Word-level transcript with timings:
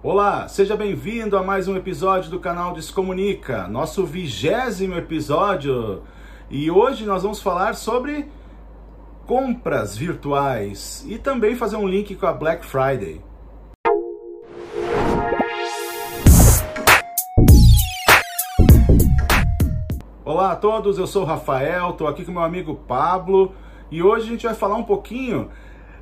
Olá, 0.00 0.46
seja 0.46 0.76
bem-vindo 0.76 1.36
a 1.36 1.42
mais 1.42 1.66
um 1.66 1.76
episódio 1.76 2.30
do 2.30 2.38
canal 2.38 2.72
Descomunica, 2.72 3.66
nosso 3.66 4.06
vigésimo 4.06 4.94
episódio. 4.94 6.04
E 6.48 6.70
hoje 6.70 7.04
nós 7.04 7.24
vamos 7.24 7.42
falar 7.42 7.74
sobre 7.74 8.28
compras 9.26 9.96
virtuais 9.96 11.04
e 11.08 11.18
também 11.18 11.56
fazer 11.56 11.74
um 11.74 11.88
link 11.88 12.14
com 12.14 12.26
a 12.26 12.32
Black 12.32 12.64
Friday. 12.64 13.20
Olá 20.24 20.52
a 20.52 20.56
todos, 20.56 20.96
eu 20.96 21.08
sou 21.08 21.24
o 21.24 21.26
Rafael, 21.26 21.90
estou 21.90 22.06
aqui 22.06 22.24
com 22.24 22.30
meu 22.30 22.42
amigo 22.42 22.76
Pablo 22.86 23.52
e 23.90 24.00
hoje 24.00 24.26
a 24.26 24.30
gente 24.30 24.46
vai 24.46 24.54
falar 24.54 24.76
um 24.76 24.84
pouquinho 24.84 25.50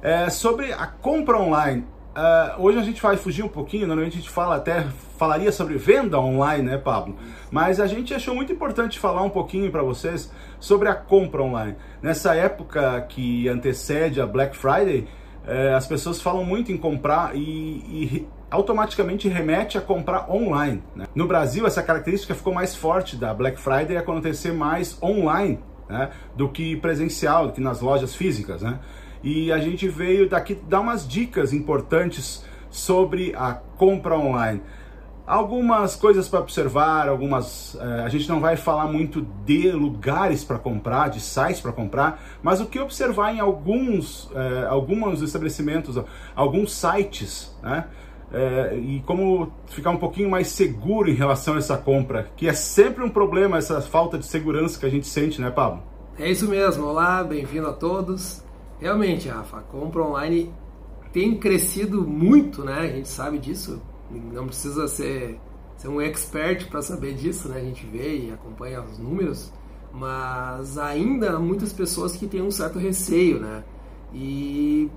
é, 0.03 0.29
sobre 0.29 0.71
a 0.71 0.87
compra 0.87 1.41
online. 1.41 1.96
Uh, 2.17 2.63
hoje 2.63 2.79
a 2.79 2.83
gente 2.83 3.03
vai 3.03 3.15
fugir 3.19 3.43
um 3.43 3.49
pouquinho, 3.49 3.87
normalmente 3.87 4.15
a 4.15 4.21
gente 4.21 4.31
fala 4.31 4.57
até 4.57 4.87
falaria 5.19 5.53
sobre 5.53 5.77
venda 5.77 6.19
online, 6.19 6.63
né, 6.63 6.79
Pablo? 6.79 7.15
Mas 7.51 7.79
a 7.79 7.87
gente 7.87 8.15
achou 8.15 8.35
muito 8.35 8.51
importante 8.51 8.99
falar 8.99 9.21
um 9.21 9.29
pouquinho 9.29 9.71
para 9.71 9.83
vocês 9.83 10.33
sobre 10.59 10.89
a 10.89 10.95
compra 10.95 11.43
online. 11.43 11.77
Nessa 12.01 12.35
época 12.35 13.03
que 13.03 13.47
antecede 13.51 14.19
a 14.19 14.27
Black 14.27 14.57
Friday, 14.57 15.07
uh, 15.47 15.77
as 15.77 15.87
pessoas 15.87 16.19
falam 16.19 16.43
muito 16.43 16.73
em 16.73 16.79
comprar 16.79 17.37
e, 17.37 17.41
e 17.41 18.29
automaticamente 18.51 19.29
remete 19.29 19.77
a 19.77 19.83
comprar 19.83 20.31
online. 20.31 20.83
Né? 20.95 21.05
No 21.15 21.27
Brasil, 21.27 21.67
essa 21.67 21.83
característica 21.83 22.35
ficou 22.35 22.55
mais 22.55 22.75
forte 22.75 23.15
da 23.15 23.35
Black 23.35 23.61
Friday 23.61 23.95
acontecer 23.95 24.55
mais 24.55 24.97
online 25.03 25.59
né, 25.87 26.11
do 26.35 26.49
que 26.49 26.77
presencial, 26.77 27.49
do 27.49 27.53
que 27.53 27.61
nas 27.61 27.83
lojas 27.83 28.15
físicas, 28.15 28.63
né? 28.63 28.81
E 29.27 29.51
a 29.51 29.59
gente 29.59 29.89
veio 29.89 30.29
daqui 30.29 30.55
dar 30.55 30.79
umas 30.79 31.07
dicas 31.07 31.53
importantes 31.53 32.45
sobre 32.71 33.35
a 33.35 33.55
compra 33.55 34.17
online. 34.17 34.63
Algumas 35.27 35.97
coisas 35.97 36.29
para 36.29 36.39
observar, 36.39 37.09
algumas. 37.09 37.77
Eh, 37.81 38.03
a 38.05 38.09
gente 38.09 38.29
não 38.29 38.39
vai 38.41 38.57
falar 38.57 38.87
muito 38.87 39.27
de 39.45 39.73
lugares 39.73 40.45
para 40.45 40.61
comprar, 40.61 41.11
de 41.11 41.19
sites 41.19 41.61
para 41.61 41.73
comprar, 41.73 42.23
mas 42.41 42.61
o 42.61 42.67
que 42.67 42.79
observar 42.79 43.35
em 43.35 43.41
alguns, 43.41 44.31
eh, 44.33 44.67
alguns 44.69 45.21
estabelecimentos, 45.21 46.01
alguns 46.37 46.73
sites, 46.73 47.53
né? 47.61 47.87
Eh, 48.33 48.79
e 48.81 49.03
como 49.05 49.53
ficar 49.67 49.91
um 49.91 49.97
pouquinho 49.97 50.31
mais 50.31 50.47
seguro 50.47 51.11
em 51.11 51.15
relação 51.15 51.55
a 51.55 51.59
essa 51.59 51.77
compra, 51.77 52.29
que 52.37 52.49
é 52.49 52.53
sempre 52.53 53.03
um 53.03 53.11
problema 53.11 53.59
essa 53.59 53.81
falta 53.81 54.17
de 54.17 54.25
segurança 54.25 54.79
que 54.79 54.87
a 54.87 54.91
gente 54.91 55.09
sente, 55.09 55.41
né, 55.41 55.51
Pablo? 55.51 55.83
É 56.17 56.31
isso 56.31 56.49
mesmo. 56.49 56.87
Olá, 56.87 57.25
bem-vindo 57.25 57.67
a 57.67 57.73
todos. 57.73 58.46
Realmente, 58.79 59.29
Rafa, 59.29 59.59
a 59.59 59.63
compra 59.63 60.03
online 60.03 60.53
tem 61.13 61.39
crescido 61.39 62.07
muito, 62.07 62.63
né? 62.63 62.81
A 62.81 62.87
gente 62.89 63.09
sabe 63.09 63.39
disso. 63.39 63.81
Não 64.11 64.47
precisa 64.47 64.87
ser, 64.87 65.41
ser 65.77 65.89
um 65.89 66.01
expert 66.01 66.69
para 66.69 66.83
saber 66.83 67.15
disso, 67.15 67.49
né? 67.49 67.59
A 67.59 67.65
gente 67.65 67.87
vê 67.87 68.19
e 68.19 68.33
acompanha 68.33 68.83
os 68.83 68.99
números, 68.99 69.53
mas 69.93 70.77
ainda 70.77 71.33
há 71.33 71.39
muitas 71.39 71.73
pessoas 71.73 72.15
que 72.15 72.27
têm 72.27 72.43
um 72.43 72.51
certo 72.51 72.79
receio, 72.79 73.41
né? 73.41 73.65
E, 74.13 74.91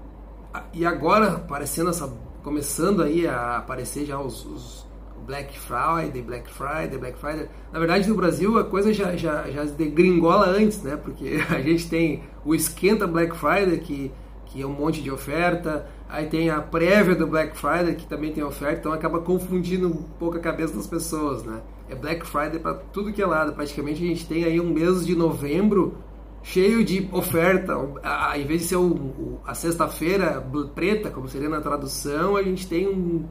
e 0.73 0.85
agora 0.85 1.33
aparecendo 1.35 1.89
essa, 1.89 2.11
começando 2.43 3.01
aí 3.01 3.25
a 3.25 3.57
aparecer 3.57 4.05
já 4.05 4.19
os, 4.19 4.45
os 4.45 4.88
Black 5.29 5.59
Friday, 5.59 6.23
Black 6.23 6.49
Friday, 6.49 6.97
Black 6.97 7.19
Friday. 7.19 7.47
Na 7.71 7.77
verdade, 7.77 8.09
no 8.09 8.15
Brasil 8.15 8.57
a 8.57 8.63
coisa 8.63 8.91
já, 8.91 9.15
já, 9.15 9.47
já 9.51 9.63
degringola 9.63 10.47
antes, 10.47 10.81
né? 10.81 10.97
Porque 10.97 11.39
a 11.53 11.61
gente 11.61 11.87
tem 11.87 12.23
o 12.43 12.55
esquenta 12.55 13.05
Black 13.05 13.37
Friday, 13.37 13.77
que, 13.77 14.11
que 14.47 14.63
é 14.63 14.65
um 14.65 14.73
monte 14.73 15.03
de 15.03 15.11
oferta, 15.11 15.87
aí 16.09 16.25
tem 16.25 16.49
a 16.49 16.59
prévia 16.59 17.13
do 17.13 17.27
Black 17.27 17.55
Friday, 17.55 17.93
que 17.93 18.07
também 18.07 18.33
tem 18.33 18.43
oferta, 18.43 18.79
então 18.79 18.91
acaba 18.91 19.19
confundindo 19.19 19.87
um 19.87 20.01
pouco 20.17 20.37
a 20.37 20.39
cabeça 20.39 20.75
das 20.75 20.87
pessoas, 20.87 21.43
né? 21.43 21.61
É 21.87 21.93
Black 21.93 22.25
Friday 22.25 22.57
para 22.57 22.73
tudo 22.73 23.13
que 23.13 23.21
é 23.21 23.25
lado. 23.27 23.53
Praticamente 23.53 24.03
a 24.03 24.07
gente 24.07 24.25
tem 24.25 24.45
aí 24.45 24.59
um 24.59 24.73
mês 24.73 25.05
de 25.05 25.15
novembro 25.15 25.95
cheio 26.41 26.83
de 26.83 27.07
oferta. 27.11 27.73
Ao 27.73 28.35
invés 28.35 28.61
de 28.61 28.67
ser 28.67 28.77
o, 28.77 29.39
a 29.45 29.53
sexta-feira 29.53 30.43
preta, 30.73 31.11
como 31.11 31.27
seria 31.27 31.49
na 31.49 31.61
tradução, 31.61 32.35
a 32.35 32.41
gente 32.41 32.67
tem 32.67 32.87
um 32.87 33.25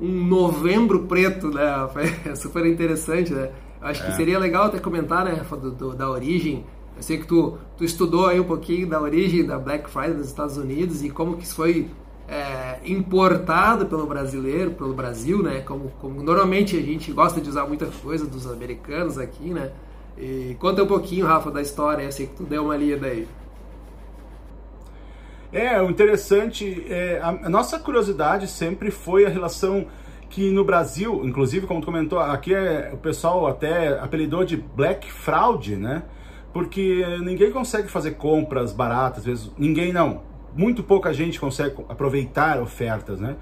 um 0.00 0.24
novembro 0.24 1.04
preto, 1.04 1.48
né? 1.48 1.62
É 2.26 2.34
super 2.36 2.66
interessante, 2.66 3.32
né? 3.32 3.50
Acho 3.80 4.02
é. 4.02 4.06
que 4.06 4.16
seria 4.16 4.38
legal 4.38 4.66
até 4.66 4.78
comentar, 4.78 5.24
né, 5.24 5.44
do, 5.50 5.70
do, 5.70 5.94
da 5.94 6.08
origem. 6.08 6.64
Eu 6.96 7.02
sei 7.02 7.18
que 7.18 7.26
tu, 7.26 7.58
tu 7.76 7.84
estudou 7.84 8.26
aí 8.26 8.38
um 8.40 8.44
pouquinho 8.44 8.88
da 8.88 9.00
origem 9.00 9.44
da 9.44 9.58
Black 9.58 9.90
Friday 9.90 10.14
dos 10.14 10.28
Estados 10.28 10.56
Unidos 10.56 11.02
e 11.02 11.10
como 11.10 11.36
que 11.36 11.44
isso 11.44 11.56
foi 11.56 11.90
é, 12.28 12.78
importado 12.84 13.86
pelo 13.86 14.06
brasileiro, 14.06 14.70
pelo 14.72 14.94
Brasil, 14.94 15.42
né? 15.42 15.60
Como, 15.60 15.90
como 16.00 16.22
normalmente 16.22 16.76
a 16.76 16.80
gente 16.80 17.12
gosta 17.12 17.40
de 17.40 17.48
usar 17.48 17.66
muita 17.66 17.86
coisa 17.86 18.26
dos 18.26 18.46
americanos 18.46 19.18
aqui, 19.18 19.50
né? 19.50 19.72
E 20.16 20.56
conta 20.58 20.82
um 20.82 20.86
pouquinho, 20.86 21.26
Rafa, 21.26 21.50
da 21.50 21.60
história. 21.60 22.04
Eu 22.04 22.12
sei 22.12 22.26
que 22.26 22.36
tu 22.36 22.44
deu 22.44 22.64
uma 22.64 22.76
lida 22.76 23.06
aí. 23.06 23.26
É, 25.54 25.80
o 25.80 25.88
interessante, 25.88 26.84
é, 26.88 27.20
a, 27.22 27.28
a, 27.28 27.48
nossa 27.48 27.78
curiosidade 27.78 28.48
sempre 28.48 28.90
foi 28.90 29.24
a 29.24 29.28
relação 29.28 29.86
que 30.28 30.50
no 30.50 30.64
Brasil, 30.64 31.24
inclusive 31.24 31.64
como 31.64 31.80
tu 31.80 31.84
comentou, 31.84 32.18
aqui 32.18 32.52
é, 32.52 32.90
o 32.92 32.96
pessoal 32.96 33.46
até 33.46 33.96
apelidou 34.00 34.44
de 34.44 34.56
Black 34.56 35.12
Fraud, 35.12 35.76
né? 35.76 36.02
Porque 36.52 37.04
ninguém 37.22 37.52
consegue 37.52 37.86
fazer 37.86 38.12
compras 38.16 38.72
baratas, 38.72 39.18
às 39.18 39.24
vezes, 39.24 39.52
ninguém 39.56 39.92
não, 39.92 40.22
muito 40.56 40.82
pouca 40.82 41.14
gente 41.14 41.38
consegue 41.38 41.76
aproveitar 41.88 42.60
ofertas, 42.60 43.20
né? 43.20 43.36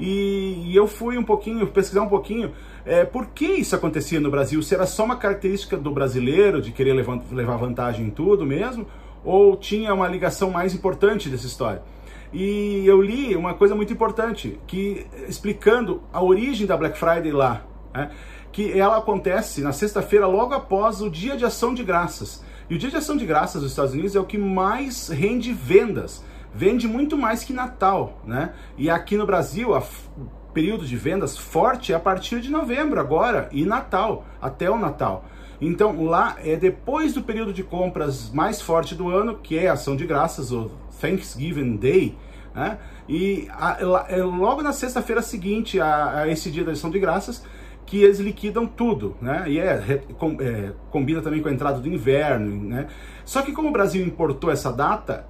E, 0.00 0.64
e 0.66 0.74
eu 0.74 0.88
fui 0.88 1.16
um 1.16 1.22
pouquinho, 1.22 1.64
pesquisar 1.68 2.02
um 2.02 2.08
pouquinho, 2.08 2.50
é, 2.84 3.04
por 3.04 3.26
que 3.26 3.46
isso 3.46 3.76
acontecia 3.76 4.18
no 4.18 4.32
Brasil? 4.32 4.60
Se 4.62 4.74
era 4.74 4.84
só 4.84 5.04
uma 5.04 5.14
característica 5.14 5.76
do 5.76 5.92
brasileiro 5.92 6.60
de 6.60 6.72
querer 6.72 6.92
levar, 6.92 7.20
levar 7.30 7.56
vantagem 7.56 8.06
em 8.06 8.10
tudo 8.10 8.44
mesmo, 8.44 8.84
ou 9.24 9.56
tinha 9.56 9.92
uma 9.94 10.08
ligação 10.08 10.50
mais 10.50 10.74
importante 10.74 11.28
dessa 11.28 11.46
história. 11.46 11.82
E 12.32 12.82
eu 12.86 13.00
li 13.02 13.36
uma 13.36 13.54
coisa 13.54 13.74
muito 13.74 13.92
importante, 13.92 14.58
que 14.66 15.06
explicando 15.28 16.02
a 16.12 16.22
origem 16.22 16.66
da 16.66 16.76
Black 16.76 16.98
Friday 16.98 17.30
lá, 17.30 17.62
né, 17.92 18.10
que 18.50 18.78
ela 18.78 18.98
acontece 18.98 19.60
na 19.60 19.72
sexta-feira 19.72 20.26
logo 20.26 20.54
após 20.54 21.02
o 21.02 21.10
Dia 21.10 21.36
de 21.36 21.44
Ação 21.44 21.74
de 21.74 21.84
Graças. 21.84 22.42
E 22.70 22.74
o 22.74 22.78
Dia 22.78 22.90
de 22.90 22.96
Ação 22.96 23.16
de 23.16 23.26
Graças 23.26 23.60
dos 23.60 23.70
Estados 23.70 23.92
Unidos 23.92 24.16
é 24.16 24.20
o 24.20 24.24
que 24.24 24.38
mais 24.38 25.08
rende 25.08 25.52
vendas, 25.52 26.24
vende 26.54 26.88
muito 26.88 27.18
mais 27.18 27.44
que 27.44 27.52
Natal, 27.52 28.20
né? 28.24 28.54
E 28.78 28.88
aqui 28.88 29.16
no 29.16 29.26
Brasil, 29.26 29.74
a 29.74 29.82
período 30.52 30.86
de 30.86 30.96
vendas 30.96 31.36
forte 31.36 31.92
é 31.92 31.96
a 31.96 32.00
partir 32.00 32.40
de 32.40 32.50
novembro 32.50 33.00
agora 33.00 33.48
e 33.52 33.64
Natal, 33.64 34.24
até 34.40 34.70
o 34.70 34.78
Natal. 34.78 35.24
Então 35.62 36.04
lá 36.04 36.36
é 36.44 36.56
depois 36.56 37.14
do 37.14 37.22
período 37.22 37.52
de 37.52 37.62
compras 37.62 38.32
mais 38.32 38.60
forte 38.60 38.96
do 38.96 39.08
ano, 39.08 39.36
que 39.36 39.56
é 39.56 39.68
a 39.68 39.74
ação 39.74 39.94
de 39.94 40.04
graças, 40.04 40.50
o 40.50 40.72
Thanksgiving 41.00 41.76
Day, 41.76 42.16
né? 42.52 42.78
E 43.08 43.46
a, 43.48 44.06
é 44.08 44.22
logo 44.24 44.60
na 44.60 44.72
sexta-feira 44.72 45.22
seguinte 45.22 45.80
a, 45.80 46.22
a, 46.22 46.28
esse 46.28 46.50
dia 46.50 46.64
da 46.64 46.72
ação 46.72 46.90
de 46.90 46.98
graças, 46.98 47.44
que 47.86 48.02
eles 48.02 48.18
liquidam 48.18 48.66
tudo, 48.66 49.16
né? 49.22 49.44
E 49.46 49.60
é, 49.60 50.02
com, 50.18 50.36
é, 50.40 50.72
combina 50.90 51.22
também 51.22 51.40
com 51.40 51.48
a 51.48 51.52
entrada 51.52 51.78
do 51.78 51.88
inverno, 51.88 52.68
né? 52.68 52.88
Só 53.24 53.40
que 53.42 53.52
como 53.52 53.68
o 53.68 53.72
Brasil 53.72 54.04
importou 54.04 54.50
essa 54.50 54.72
data, 54.72 55.28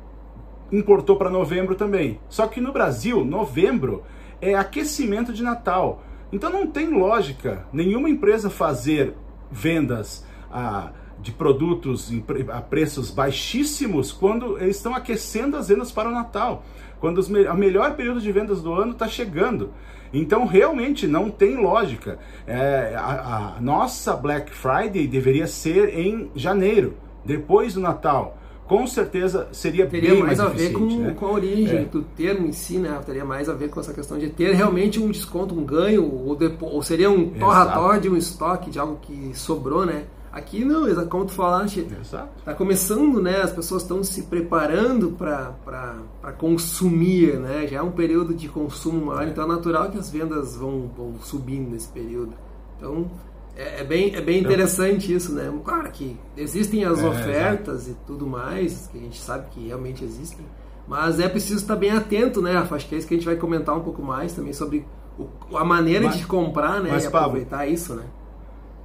importou 0.72 1.16
para 1.16 1.28
novembro 1.28 1.75
também. 1.75 2.19
Só 2.31 2.47
que 2.47 2.59
no 2.59 2.72
Brasil, 2.72 3.22
novembro 3.22 4.03
é 4.41 4.54
aquecimento 4.54 5.31
de 5.31 5.43
Natal. 5.43 6.03
Então 6.32 6.49
não 6.49 6.66
tem 6.66 6.88
lógica 6.88 7.66
nenhuma 7.70 8.09
empresa 8.09 8.49
fazer 8.49 9.14
vendas 9.52 10.24
a, 10.50 10.90
de 11.20 11.30
produtos 11.30 12.10
a 12.52 12.60
preços 12.60 13.10
baixíssimos 13.10 14.10
quando 14.10 14.58
eles 14.58 14.76
estão 14.76 14.94
aquecendo 14.94 15.56
as 15.56 15.68
vendas 15.68 15.92
para 15.92 16.08
o 16.08 16.12
Natal, 16.12 16.64
quando 16.98 17.18
os, 17.18 17.28
o 17.28 17.54
melhor 17.54 17.94
período 17.94 18.20
de 18.20 18.32
vendas 18.32 18.62
do 18.62 18.72
ano 18.72 18.92
está 18.92 19.06
chegando. 19.06 19.70
Então 20.12 20.46
realmente 20.46 21.06
não 21.06 21.30
tem 21.30 21.56
lógica. 21.56 22.19
É, 22.46 22.94
a, 22.96 23.54
a 23.56 23.60
nossa 23.60 24.16
Black 24.16 24.50
Friday 24.50 25.06
deveria 25.06 25.46
ser 25.46 25.98
em 25.98 26.31
janeiro, 26.34 26.96
depois 27.25 27.75
do 27.75 27.81
Natal 27.81 28.38
com 28.72 28.86
certeza 28.86 29.48
seria 29.52 29.86
teria 29.86 30.14
mais, 30.14 30.38
mais 30.38 30.40
a 30.40 30.48
ver 30.48 30.72
com, 30.72 30.86
né? 30.86 31.14
com 31.14 31.26
a 31.26 31.32
origem 31.32 31.80
é. 31.80 31.84
do 31.84 32.02
termo 32.02 32.46
em 32.46 32.52
si, 32.52 32.78
né? 32.78 32.98
Teria 33.04 33.24
mais 33.24 33.46
a 33.46 33.52
ver 33.52 33.69
com 33.69 33.78
essa 33.80 33.92
questão 33.92 34.19
de 34.19 34.30
ter 34.30 34.54
realmente 34.54 34.98
um 34.98 35.10
desconto, 35.10 35.54
um 35.54 35.62
ganho, 35.62 36.10
ou, 36.10 36.34
depois, 36.34 36.72
ou 36.72 36.82
seria 36.82 37.10
um 37.10 37.28
torra-torra 37.28 38.00
de 38.00 38.08
um 38.08 38.16
estoque 38.16 38.70
de 38.70 38.78
algo 38.78 38.98
que 39.02 39.32
sobrou, 39.34 39.84
né? 39.84 40.04
Aqui 40.32 40.64
não, 40.64 40.86
como 41.04 41.26
tu 41.26 41.32
falaste, 41.32 41.86
está 42.00 42.54
começando, 42.56 43.20
né? 43.20 43.42
As 43.42 43.52
pessoas 43.52 43.82
estão 43.82 44.02
se 44.02 44.22
preparando 44.22 45.10
para 45.10 46.32
consumir, 46.38 47.38
né? 47.38 47.66
Já 47.66 47.80
é 47.80 47.82
um 47.82 47.90
período 47.90 48.32
de 48.32 48.48
consumo 48.48 49.06
maior, 49.06 49.28
então 49.28 49.44
é 49.44 49.48
natural 49.48 49.90
que 49.90 49.98
as 49.98 50.08
vendas 50.08 50.56
vão, 50.56 50.90
vão 50.96 51.16
subindo 51.20 51.70
nesse 51.70 51.88
período. 51.88 52.32
Então, 52.78 53.10
é, 53.56 53.81
é, 53.81 53.84
bem, 53.84 54.14
é 54.14 54.20
bem 54.20 54.40
interessante 54.40 55.12
isso, 55.12 55.32
né? 55.34 55.52
Claro 55.64 55.90
que 55.90 56.19
existem 56.37 56.84
as 56.84 57.00
é, 57.00 57.06
ofertas 57.06 57.88
e 57.88 57.94
tudo 58.06 58.26
mais, 58.26 58.88
que 58.88 58.99
a 58.99 59.00
gente 59.00 59.20
sabe 59.20 59.50
que 59.50 59.66
realmente 59.66 60.04
existem, 60.04 60.44
mas 60.87 61.20
é 61.20 61.28
preciso 61.28 61.56
estar 61.56 61.76
bem 61.76 61.90
atento, 61.90 62.40
né? 62.40 62.56
Acho 62.56 62.88
que 62.88 62.94
é 62.94 62.99
isso 62.99 63.06
que 63.06 63.14
a 63.14 63.16
gente 63.16 63.26
vai 63.26 63.37
comentar 63.37 63.76
um 63.76 63.82
pouco 63.82 64.02
mais 64.02 64.32
também 64.32 64.52
sobre 64.52 64.87
o, 65.19 65.56
a 65.56 65.64
maneira 65.64 66.06
mas, 66.06 66.16
de 66.16 66.26
comprar, 66.26 66.81
né? 66.81 66.90
Mas, 66.93 67.04
e 67.04 67.06
aproveitar 67.06 67.58
Pablo, 67.58 67.72
isso, 67.72 67.94
né? 67.94 68.04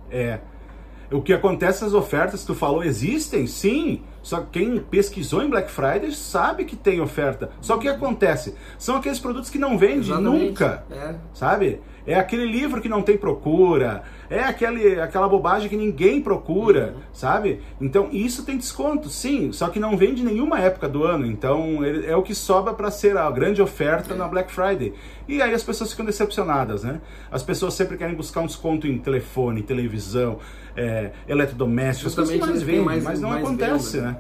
É. 0.10 0.40
O 1.10 1.22
que 1.22 1.32
acontece 1.32 1.84
nas 1.84 1.94
ofertas, 1.94 2.44
tu 2.44 2.54
falou, 2.54 2.84
existem? 2.84 3.48
Sim. 3.48 4.04
Só 4.22 4.42
que 4.42 4.60
quem 4.60 4.78
pesquisou 4.78 5.42
em 5.42 5.50
Black 5.50 5.72
Friday 5.72 6.12
sabe 6.12 6.66
que 6.66 6.76
tem 6.76 7.00
oferta. 7.00 7.50
Só 7.62 7.78
que 7.78 7.88
o 7.88 7.92
que 7.92 7.96
acontece? 7.96 8.56
São 8.78 8.98
aqueles 8.98 9.18
produtos 9.18 9.50
que 9.50 9.58
não 9.58 9.78
vendem 9.78 10.10
nunca. 10.22 10.84
É. 10.92 11.16
Sabe? 11.34 11.80
É 12.08 12.16
aquele 12.16 12.46
livro 12.46 12.80
que 12.80 12.88
não 12.88 13.02
tem 13.02 13.18
procura, 13.18 14.04
é 14.30 14.40
aquele, 14.40 15.00
aquela 15.00 15.28
bobagem 15.28 15.68
que 15.68 15.76
ninguém 15.76 16.22
procura, 16.22 16.94
uhum. 16.96 17.02
sabe? 17.12 17.60
Então 17.82 18.08
isso 18.14 18.46
tem 18.46 18.58
desconto, 18.58 19.10
sim, 19.10 19.52
só 19.52 19.68
que 19.68 19.78
não 19.78 19.98
vende 19.98 20.24
nenhuma 20.24 20.58
época 20.58 20.88
do 20.88 21.04
ano. 21.04 21.26
Então 21.26 21.84
é 21.84 22.16
o 22.16 22.24
que 22.24 22.34
sobra 22.34 22.74
para 22.74 22.90
ser 22.90 23.18
a 23.18 23.30
grande 23.30 23.62
oferta 23.62 24.14
é. 24.14 24.18
na 24.18 24.26
Black 24.26 24.50
Friday. 24.50 24.94
E 25.28 25.42
aí 25.42 25.54
as 25.54 25.64
pessoas 25.64 25.92
ficam 25.92 26.06
decepcionadas, 26.06 26.82
né? 26.82 27.02
As 27.30 27.44
pessoas 27.44 27.74
sempre 27.74 27.98
querem 27.98 28.16
buscar 28.16 28.40
um 28.40 28.46
desconto 28.48 28.88
em 28.88 28.98
telefone, 28.98 29.62
televisão, 29.62 30.40
é, 30.78 31.12
eletrodomésticos, 31.28 32.16
coisas 32.16 32.40
mais 32.40 32.62
vendem, 32.62 32.86
mais, 32.86 33.04
mas 33.04 33.20
não 33.20 33.34
acontece, 33.34 33.98
venda. 33.98 34.12
né? 34.12 34.18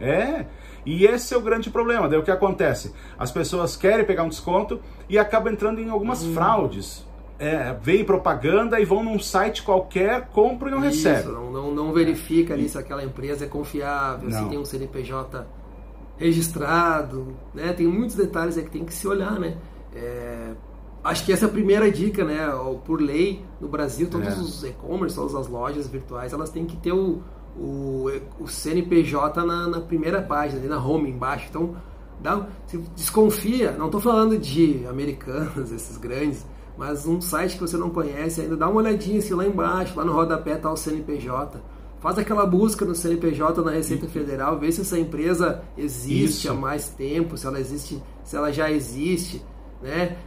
É. 0.00 0.46
E 0.84 1.06
esse 1.06 1.34
é 1.34 1.36
o 1.36 1.40
grande 1.40 1.70
problema. 1.70 2.08
Daí 2.08 2.18
o 2.18 2.22
que 2.22 2.30
acontece? 2.30 2.92
As 3.18 3.30
pessoas 3.30 3.76
querem 3.76 4.04
pegar 4.04 4.22
um 4.22 4.28
desconto 4.28 4.80
e 5.08 5.18
acabam 5.18 5.52
entrando 5.52 5.80
em 5.80 5.88
algumas 5.90 6.22
hum. 6.22 6.34
fraudes. 6.34 7.06
É, 7.36 7.76
veem 7.82 8.04
propaganda 8.04 8.78
e 8.78 8.84
vão 8.84 9.02
num 9.02 9.18
site 9.18 9.64
qualquer, 9.64 10.28
compram 10.28 10.68
e 10.68 10.70
não 10.70 10.88
Isso, 10.88 11.08
recebem. 11.08 11.32
Não, 11.32 11.50
não, 11.50 11.74
não 11.74 11.92
verifica 11.92 12.54
ali 12.54 12.68
se 12.68 12.78
aquela 12.78 13.02
empresa 13.02 13.44
é 13.44 13.48
confiável, 13.48 14.30
não. 14.30 14.44
se 14.44 14.48
tem 14.48 14.58
um 14.58 14.64
CNPJ 14.64 15.44
registrado, 16.16 17.34
né? 17.52 17.72
Tem 17.72 17.86
muitos 17.86 18.14
detalhes 18.14 18.56
aí 18.56 18.64
que 18.64 18.70
tem 18.70 18.84
que 18.84 18.94
se 18.94 19.06
olhar, 19.08 19.38
né? 19.40 19.56
É, 19.94 20.52
acho 21.02 21.24
que 21.24 21.32
essa 21.32 21.46
é 21.46 21.48
a 21.48 21.50
primeira 21.50 21.90
dica, 21.90 22.24
né? 22.24 22.46
Por 22.84 23.00
lei, 23.00 23.44
no 23.60 23.68
Brasil, 23.68 24.08
todos 24.08 24.28
é. 24.28 24.40
os 24.40 24.64
e-commerce, 24.64 25.16
todas 25.16 25.34
as 25.34 25.48
lojas 25.48 25.88
virtuais, 25.88 26.32
elas 26.32 26.50
têm 26.50 26.64
que 26.64 26.76
ter 26.76 26.92
o, 26.92 27.20
o, 27.56 28.06
o 28.40 28.48
CNPJ 28.48 29.44
na, 29.44 29.68
na, 29.68 29.80
primeira 29.80 30.20
página, 30.22 30.60
ali 30.60 30.68
na 30.68 30.84
home 30.84 31.10
embaixo. 31.10 31.46
Então, 31.48 31.76
dá, 32.20 32.46
se 32.66 32.78
desconfia, 32.96 33.72
não 33.72 33.86
estou 33.86 34.00
falando 34.00 34.38
de 34.38 34.84
americanos, 34.88 35.70
esses 35.72 35.96
grandes, 35.96 36.44
mas 36.76 37.06
um 37.06 37.20
site 37.20 37.54
que 37.54 37.60
você 37.60 37.76
não 37.76 37.90
conhece 37.90 38.40
ainda, 38.40 38.56
dá 38.56 38.68
uma 38.68 38.80
olhadinha 38.80 39.20
se 39.20 39.32
lá 39.32 39.46
embaixo, 39.46 39.96
lá 39.96 40.04
no 40.04 40.12
rodapé 40.12 40.54
está 40.54 40.70
o 40.70 40.76
CNPJ. 40.76 41.60
Faz 42.00 42.18
aquela 42.18 42.44
busca 42.44 42.84
no 42.84 42.94
CNPJ 42.94 43.62
na 43.62 43.70
Receita 43.70 44.06
Federal, 44.06 44.58
vê 44.58 44.70
se 44.70 44.82
essa 44.82 44.98
empresa 44.98 45.62
existe 45.76 46.40
Isso. 46.40 46.50
há 46.50 46.54
mais 46.54 46.88
tempo, 46.90 47.36
se 47.38 47.46
ela 47.46 47.58
existe, 47.58 48.02
se 48.22 48.36
ela 48.36 48.52
já 48.52 48.70
existe, 48.70 49.42
né? 49.80 50.18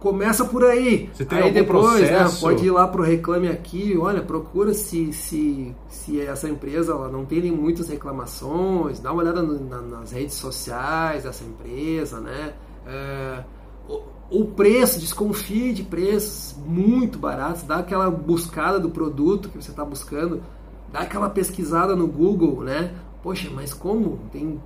Começa 0.00 0.46
por 0.46 0.64
aí. 0.64 1.10
Você 1.12 1.26
tem 1.26 1.38
aí 1.40 1.52
depois 1.52 2.00
né, 2.00 2.26
pode 2.40 2.64
ir 2.64 2.70
lá 2.70 2.88
para 2.88 3.02
o 3.02 3.04
Reclame 3.04 3.48
Aqui, 3.48 3.98
olha, 3.98 4.22
procura 4.22 4.72
se, 4.72 5.12
se, 5.12 5.76
se 5.90 6.18
essa 6.18 6.48
empresa 6.48 6.92
ela 6.92 7.08
não 7.08 7.26
tem 7.26 7.52
muitas 7.52 7.90
reclamações, 7.90 8.98
dá 8.98 9.12
uma 9.12 9.22
olhada 9.22 9.42
no, 9.42 9.62
na, 9.62 9.82
nas 9.82 10.12
redes 10.12 10.36
sociais 10.36 11.24
dessa 11.24 11.44
empresa, 11.44 12.18
né? 12.18 12.54
É, 12.86 13.44
o, 13.86 14.40
o, 14.40 14.44
preço, 14.46 14.98
desconfie 14.98 15.74
de 15.74 15.82
preços 15.82 16.56
muito 16.66 17.18
baratos, 17.18 17.62
dá 17.64 17.76
aquela 17.76 18.10
buscada 18.10 18.80
do 18.80 18.88
produto 18.88 19.50
que 19.50 19.62
você 19.62 19.70
está 19.70 19.84
buscando, 19.84 20.42
dá 20.90 21.00
aquela 21.00 21.28
pesquisada 21.28 21.94
no 21.94 22.06
Google, 22.06 22.62
né? 22.62 22.94
Poxa, 23.22 23.50
mas 23.54 23.74
como? 23.74 24.18
Tem 24.32 24.58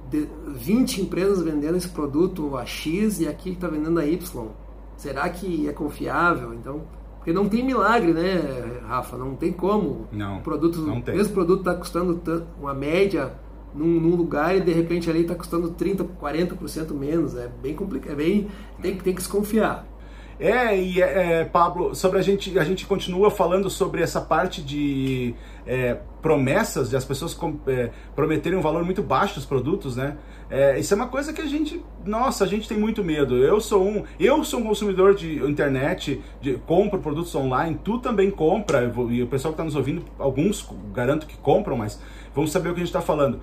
20 0.47 1.03
empresas 1.03 1.43
vendendo 1.43 1.77
esse 1.77 1.89
produto 1.89 2.57
a 2.57 2.65
X 2.65 3.19
e 3.19 3.27
aqui 3.27 3.51
está 3.51 3.67
vendendo 3.67 3.99
a 3.99 4.07
Y 4.07 4.49
Será 4.97 5.29
que 5.29 5.69
é 5.69 5.73
confiável? 5.73 6.55
Então, 6.55 6.83
porque 7.17 7.33
não 7.33 7.49
tem 7.49 7.65
milagre, 7.65 8.13
né, 8.13 8.81
Rafa? 8.87 9.17
Não 9.17 9.35
tem 9.35 9.53
como. 9.53 10.07
Não. 10.13 10.39
O 10.39 10.43
produto, 10.43 10.81
não 10.83 11.01
tem. 11.01 11.17
mesmo 11.17 11.33
produto 11.33 11.61
está 11.61 11.75
custando 11.75 12.21
uma 12.61 12.75
média 12.75 13.33
num, 13.75 13.99
num, 14.01 14.15
lugar 14.15 14.57
e 14.57 14.61
de 14.61 14.73
repente 14.73 15.09
ali 15.09 15.23
está 15.23 15.35
custando 15.35 15.71
30, 15.71 16.05
40% 16.05 16.93
menos. 16.93 17.35
É 17.35 17.49
bem 17.49 17.75
complicado. 17.75 18.13
É 18.13 18.15
bem, 18.15 18.49
tem, 18.81 18.97
tem 18.97 19.15
que 19.15 19.21
desconfiar. 19.21 19.87
É, 20.39 20.77
e 20.77 21.01
é, 21.01 21.41
é, 21.41 21.45
Pablo, 21.45 21.95
sobre 21.95 22.19
a 22.19 22.23
gente, 22.23 22.59
a 22.59 22.65
gente 22.65 22.87
continua 22.87 23.31
falando 23.31 23.71
sobre 23.71 24.03
essa 24.03 24.21
parte 24.21 24.63
de 24.63 25.35
é, 25.67 25.97
promessas, 26.21 26.91
de 26.91 26.97
as 26.97 27.05
pessoas 27.05 27.33
com, 27.35 27.59
é, 27.67 27.91
prometerem 28.17 28.59
um 28.59 28.63
valor 28.63 28.85
muito 28.85 29.03
baixo 29.03 29.37
dos 29.37 29.47
produtos, 29.47 29.97
né? 29.97 30.17
É, 30.51 30.79
isso 30.79 30.93
é 30.93 30.97
uma 30.97 31.07
coisa 31.07 31.33
que 31.33 31.41
a 31.41 31.47
gente, 31.47 31.83
nossa, 32.05 32.45
a 32.45 32.47
gente 32.47 32.69
tem 32.69 32.79
muito 32.79 33.03
medo. 33.03 33.37
Eu 33.37 33.61
sou 33.61 33.87
um, 33.87 34.05
eu 34.19 34.45
sou 34.45 34.61
um 34.61 34.65
consumidor 34.65 35.15
de 35.15 35.37
internet, 35.45 36.21
de, 36.41 36.55
compro 36.67 37.01
produtos 37.01 37.35
online, 37.35 37.79
tu 37.83 37.99
também 37.99 38.31
compra, 38.31 38.93
e 39.11 39.23
o 39.23 39.27
pessoal 39.27 39.53
que 39.53 39.57
está 39.57 39.65
nos 39.65 39.77
ouvindo, 39.77 40.05
alguns 40.19 40.69
garanto 40.93 41.27
que 41.27 41.37
compram, 41.37 41.77
mas 41.77 42.01
vamos 42.35 42.53
saber 42.53 42.71
o 42.71 42.73
que 42.73 42.81
a 42.81 42.85
gente 42.85 42.89
está 42.89 43.01
falando. 43.01 43.41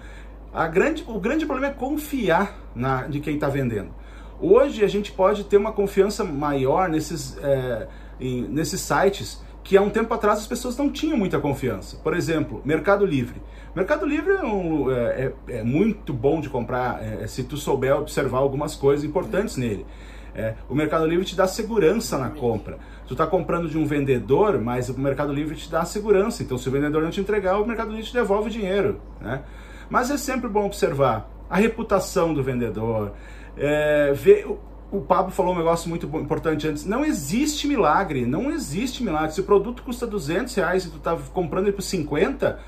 A 0.53 0.67
grande, 0.67 1.03
o 1.07 1.19
grande 1.19 1.45
problema 1.45 1.73
é 1.73 1.75
confiar 1.75 2.59
na, 2.75 3.07
de 3.07 3.21
quem 3.21 3.35
está 3.35 3.47
vendendo. 3.47 4.00
Hoje 4.41 4.83
a 4.83 4.87
gente 4.87 5.11
pode 5.11 5.43
ter 5.43 5.57
uma 5.57 5.71
confiança 5.71 6.23
maior 6.23 6.89
nesses, 6.89 7.37
é, 7.37 7.87
em, 8.19 8.41
nesses 8.43 8.81
sites 8.81 9.39
que 9.63 9.77
há 9.77 9.81
um 9.81 9.89
tempo 9.89 10.11
atrás 10.13 10.39
as 10.39 10.47
pessoas 10.47 10.75
não 10.75 10.89
tinham 10.89 11.15
muita 11.15 11.39
confiança. 11.39 11.97
Por 11.97 12.15
exemplo, 12.15 12.61
Mercado 12.65 13.05
Livre. 13.05 13.39
Mercado 13.75 14.05
Livre 14.05 14.33
é, 14.33 14.43
um, 14.43 14.91
é, 14.91 15.33
é, 15.47 15.59
é 15.59 15.63
muito 15.63 16.11
bom 16.11 16.41
de 16.41 16.49
comprar 16.49 17.01
é, 17.03 17.27
se 17.27 17.43
tu 17.43 17.55
souber 17.55 17.95
observar 17.95 18.39
algumas 18.39 18.75
coisas 18.75 19.05
importantes 19.05 19.57
nele. 19.57 19.85
É, 20.33 20.55
o 20.69 20.73
Mercado 20.73 21.05
Livre 21.05 21.25
te 21.25 21.35
dá 21.35 21.45
segurança 21.45 22.17
na 22.17 22.29
compra. 22.29 22.79
Tu 23.05 23.13
está 23.13 23.27
comprando 23.27 23.69
de 23.69 23.77
um 23.77 23.85
vendedor, 23.85 24.59
mas 24.59 24.89
o 24.89 24.99
Mercado 24.99 25.31
Livre 25.33 25.55
te 25.55 25.69
dá 25.69 25.85
segurança. 25.85 26.41
Então, 26.41 26.57
se 26.57 26.67
o 26.67 26.71
vendedor 26.71 27.03
não 27.03 27.11
te 27.11 27.19
entregar, 27.19 27.59
o 27.59 27.67
Mercado 27.67 27.91
Livre 27.91 28.05
te 28.05 28.13
devolve 28.13 28.47
o 28.47 28.51
dinheiro. 28.51 28.99
Né? 29.19 29.41
Mas 29.89 30.09
é 30.09 30.17
sempre 30.17 30.49
bom 30.49 30.65
observar 30.65 31.29
a 31.49 31.57
reputação 31.57 32.33
do 32.33 32.41
vendedor, 32.41 33.11
é, 33.57 34.13
ver 34.13 34.47
o 34.91 34.99
Pablo 34.99 35.31
falou 35.31 35.53
um 35.53 35.57
negócio 35.57 35.89
muito 35.89 36.05
importante 36.17 36.67
antes. 36.67 36.85
Não 36.85 37.05
existe 37.05 37.65
milagre, 37.67 38.25
não 38.25 38.51
existe 38.51 39.03
milagre. 39.03 39.33
Se 39.33 39.39
o 39.39 39.43
produto 39.43 39.83
custa 39.83 40.05
200 40.05 40.53
reais 40.55 40.85
e 40.85 40.89
tu 40.89 40.99
tá 40.99 41.17
comprando 41.33 41.67
ele 41.67 41.75
por 41.75 41.81
50, 41.81 42.59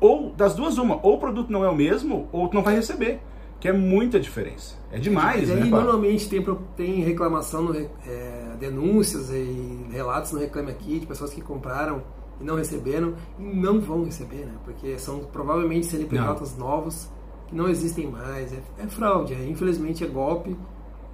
ou 0.00 0.30
das 0.30 0.54
duas 0.54 0.78
uma, 0.78 1.00
ou 1.04 1.14
o 1.14 1.18
produto 1.18 1.50
não 1.50 1.64
é 1.64 1.68
o 1.68 1.74
mesmo, 1.74 2.28
ou 2.30 2.48
tu 2.48 2.54
não 2.54 2.62
vai 2.62 2.76
receber. 2.76 3.20
Que 3.58 3.68
é 3.68 3.72
muita 3.72 4.20
diferença. 4.20 4.76
É 4.92 4.98
demais, 4.98 5.48
é, 5.48 5.54
né? 5.54 5.66
E 5.66 5.70
normalmente 5.70 6.28
tem, 6.28 6.44
tem 6.76 7.00
reclamação, 7.00 7.62
no, 7.62 7.74
é, 7.74 8.56
denúncias 8.60 9.30
e 9.30 9.86
relatos 9.90 10.32
no 10.32 10.38
Reclame 10.38 10.70
Aqui 10.70 11.00
de 11.00 11.06
pessoas 11.06 11.32
que 11.32 11.40
compraram 11.40 12.02
e 12.40 12.44
não 12.44 12.56
receberam 12.56 13.14
e 13.38 13.42
não 13.42 13.80
vão 13.80 14.04
receber, 14.04 14.44
né? 14.44 14.52
Porque 14.64 14.98
são 14.98 15.20
provavelmente 15.20 15.86
CNPJs 15.86 16.58
novos 16.58 17.08
que 17.48 17.54
não 17.54 17.68
existem 17.68 18.06
mais. 18.06 18.52
É, 18.52 18.60
é 18.78 18.86
fraude, 18.86 19.34
é, 19.34 19.46
infelizmente 19.46 20.04
é 20.04 20.06
golpe 20.06 20.56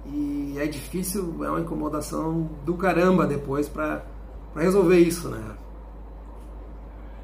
e 0.05 0.55
é 0.57 0.65
difícil, 0.65 1.43
é 1.43 1.49
uma 1.49 1.61
incomodação 1.61 2.49
do 2.65 2.73
caramba 2.75 3.27
depois 3.27 3.69
para 3.69 4.03
resolver 4.55 4.99
isso, 4.99 5.29
né? 5.29 5.55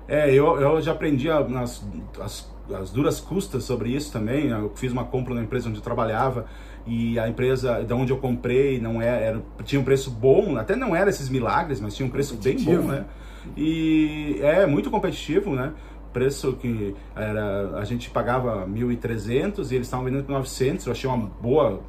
É, 0.08 0.34
eu, 0.34 0.60
eu 0.60 0.82
já 0.82 0.94
aprendi 0.94 1.28
nas 1.28 1.86
as, 2.22 2.50
as 2.74 2.92
duras 2.92 3.20
custas 3.20 3.64
sobre 3.64 3.90
isso 3.90 4.12
também. 4.12 4.48
Eu 4.48 4.72
fiz 4.76 4.92
uma 4.92 5.04
compra 5.04 5.34
na 5.34 5.44
empresa 5.44 5.68
onde 5.68 5.80
eu 5.80 5.84
trabalhava 5.84 6.46
e 6.86 7.20
a 7.20 7.28
empresa 7.28 7.84
de 7.84 7.94
onde 7.94 8.14
eu 8.14 8.18
comprei 8.18 8.80
não 8.80 9.02
era, 9.02 9.18
era 9.18 9.42
tinha 9.66 9.82
um 9.82 9.84
preço 9.84 10.10
bom, 10.10 10.56
até 10.58 10.76
não 10.76 10.96
era 10.96 11.10
esses 11.10 11.28
milagres, 11.28 11.82
mas 11.82 11.94
tinha 11.94 12.06
um 12.08 12.10
preço 12.10 12.36
bem 12.36 12.58
bom, 12.64 12.82
né? 12.84 13.06
E 13.56 14.40
é 14.42 14.66
muito 14.66 14.90
competitivo, 14.90 15.54
né? 15.54 15.74
Preço 16.18 16.54
que 16.54 16.96
era 17.16 17.78
a 17.78 17.84
gente 17.84 18.10
pagava 18.10 18.66
1.300 18.66 19.72
e 19.72 19.76
eles 19.76 19.86
estavam 19.86 20.06
vendendo 20.06 20.24
por 20.24 20.32
900. 20.32 20.88
Eu 20.88 20.92
achei 20.92 21.08
uma 21.08 21.18
boa 21.18 21.80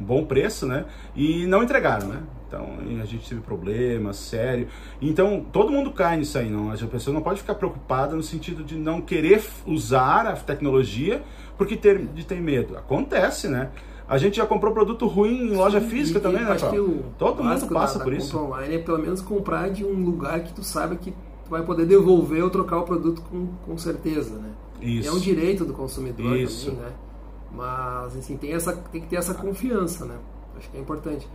um 0.00 0.04
bom 0.04 0.24
preço, 0.24 0.66
né? 0.66 0.84
E 1.16 1.46
não 1.46 1.64
entregaram, 1.64 2.06
né? 2.06 2.22
Então 2.46 2.76
a 3.00 3.04
gente 3.04 3.28
teve 3.28 3.40
problemas, 3.40 4.16
sério. 4.18 4.68
Então 5.00 5.44
todo 5.50 5.72
mundo 5.72 5.90
cai 5.90 6.16
nisso 6.16 6.38
aí, 6.38 6.48
não? 6.48 6.70
A 6.70 6.76
pessoa 6.76 7.12
não 7.12 7.22
pode 7.22 7.40
ficar 7.40 7.56
preocupada 7.56 8.14
no 8.14 8.22
sentido 8.22 8.62
de 8.62 8.76
não 8.76 9.00
querer 9.00 9.42
usar 9.66 10.26
a 10.28 10.32
tecnologia 10.34 11.20
porque 11.58 11.76
ter, 11.76 12.06
de 12.06 12.24
ter 12.24 12.40
medo. 12.40 12.78
Acontece, 12.78 13.48
né? 13.48 13.70
A 14.08 14.16
gente 14.16 14.36
já 14.36 14.46
comprou 14.46 14.72
produto 14.72 15.08
ruim 15.08 15.50
em 15.50 15.56
loja 15.56 15.80
Sim, 15.80 15.88
física 15.88 16.20
também, 16.20 16.44
né? 16.44 16.56
Todo 17.18 17.42
mundo 17.42 17.66
passa 17.68 17.98
da, 17.98 18.04
por 18.04 18.12
da 18.12 18.18
isso. 18.18 18.38
online 18.38 18.76
é 18.76 18.78
pelo 18.78 18.98
menos 18.98 19.20
comprar 19.20 19.70
de 19.70 19.84
um 19.84 20.04
lugar 20.04 20.40
que 20.44 20.52
tu 20.52 20.62
saiba 20.62 20.94
que 20.94 21.12
vai 21.52 21.62
poder 21.62 21.86
devolver 21.86 22.42
ou 22.42 22.48
trocar 22.48 22.78
o 22.78 22.82
produto 22.84 23.20
com, 23.22 23.46
com 23.66 23.76
certeza, 23.76 24.36
né? 24.36 24.50
Isso. 24.80 25.08
É 25.08 25.12
um 25.12 25.18
direito 25.18 25.64
do 25.64 25.74
consumidor 25.74 26.36
isso. 26.36 26.70
também, 26.70 26.82
né? 26.82 26.92
Mas, 27.54 28.16
assim, 28.16 28.38
tem, 28.38 28.52
essa, 28.54 28.72
tem 28.72 29.02
que 29.02 29.06
ter 29.06 29.16
essa 29.16 29.34
confiança, 29.34 30.06
né? 30.06 30.16
Acho 30.56 30.70
que 30.70 30.78
é 30.78 30.80
importante. 30.80 31.28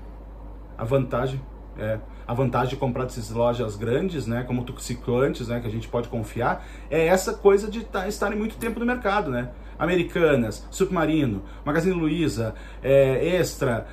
A 0.75 0.83
vantagem 0.83 1.39
é, 1.77 1.99
a 2.25 2.33
vantagem 2.33 2.69
de 2.69 2.75
comprar 2.75 3.03
dessas 3.03 3.29
lojas 3.29 3.75
grandes, 3.75 4.25
né, 4.25 4.43
como 4.43 4.63
tu 4.63 4.81
citou 4.81 5.21
antes, 5.21 5.47
né, 5.47 5.59
que 5.59 5.67
a 5.67 5.69
gente 5.69 5.87
pode 5.87 6.07
confiar, 6.07 6.65
é 6.89 7.05
essa 7.05 7.35
coisa 7.35 7.69
de 7.69 7.83
tá, 7.83 8.07
estarem 8.07 8.37
muito 8.37 8.57
tempo 8.57 8.79
no 8.79 8.85
mercado, 8.85 9.29
né? 9.29 9.51
Americanas, 9.77 10.65
Submarino, 10.71 11.43
Magazine 11.63 11.93
Luiza, 11.93 12.55
é, 12.81 13.35
Extra, 13.35 13.85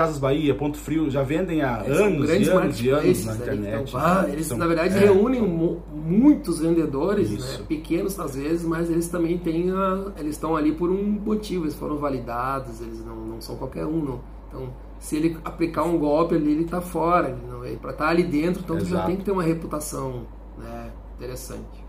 Casas 0.00 0.16
Bahia, 0.16 0.54
Ponto 0.54 0.78
Frio, 0.78 1.10
já 1.10 1.22
vendem 1.22 1.60
há 1.60 1.82
eles 1.84 1.98
anos 1.98 2.30
e 2.30 2.48
anos 2.48 2.80
e 2.80 2.88
anos 2.88 3.26
na 3.26 3.34
internet. 3.34 3.88
Então, 3.90 4.00
ah, 4.00 4.24
eles, 4.26 4.46
são, 4.46 4.56
na 4.56 4.66
verdade, 4.66 4.96
é, 4.96 4.98
reúnem 4.98 5.42
muitos 5.42 6.58
vendedores, 6.58 7.30
né, 7.30 7.64
pequenos 7.68 8.18
às 8.18 8.34
vezes, 8.34 8.64
mas 8.64 8.88
eles 8.88 9.08
também 9.08 9.36
têm 9.36 9.70
a, 9.70 10.10
eles 10.16 10.36
estão 10.36 10.56
ali 10.56 10.72
por 10.72 10.88
um 10.88 11.02
motivo, 11.02 11.64
eles 11.64 11.74
foram 11.74 11.98
validados, 11.98 12.80
eles 12.80 13.04
não, 13.04 13.14
não 13.14 13.42
são 13.42 13.56
qualquer 13.56 13.84
um. 13.84 14.02
Não. 14.02 14.20
Então, 14.48 14.70
se 14.98 15.16
ele 15.16 15.36
aplicar 15.44 15.82
um 15.82 15.98
golpe 15.98 16.34
ali, 16.34 16.52
ele 16.52 16.64
está 16.64 16.80
fora. 16.80 17.36
Ele 17.62 17.76
para 17.76 17.90
estar 17.90 18.04
tá 18.06 18.10
ali 18.10 18.22
dentro, 18.22 18.62
então 18.62 18.78
Exato. 18.78 18.94
já 18.94 19.04
tem 19.04 19.16
que 19.16 19.24
ter 19.24 19.32
uma 19.32 19.42
reputação 19.42 20.26
né, 20.56 20.90
interessante. 21.18 21.84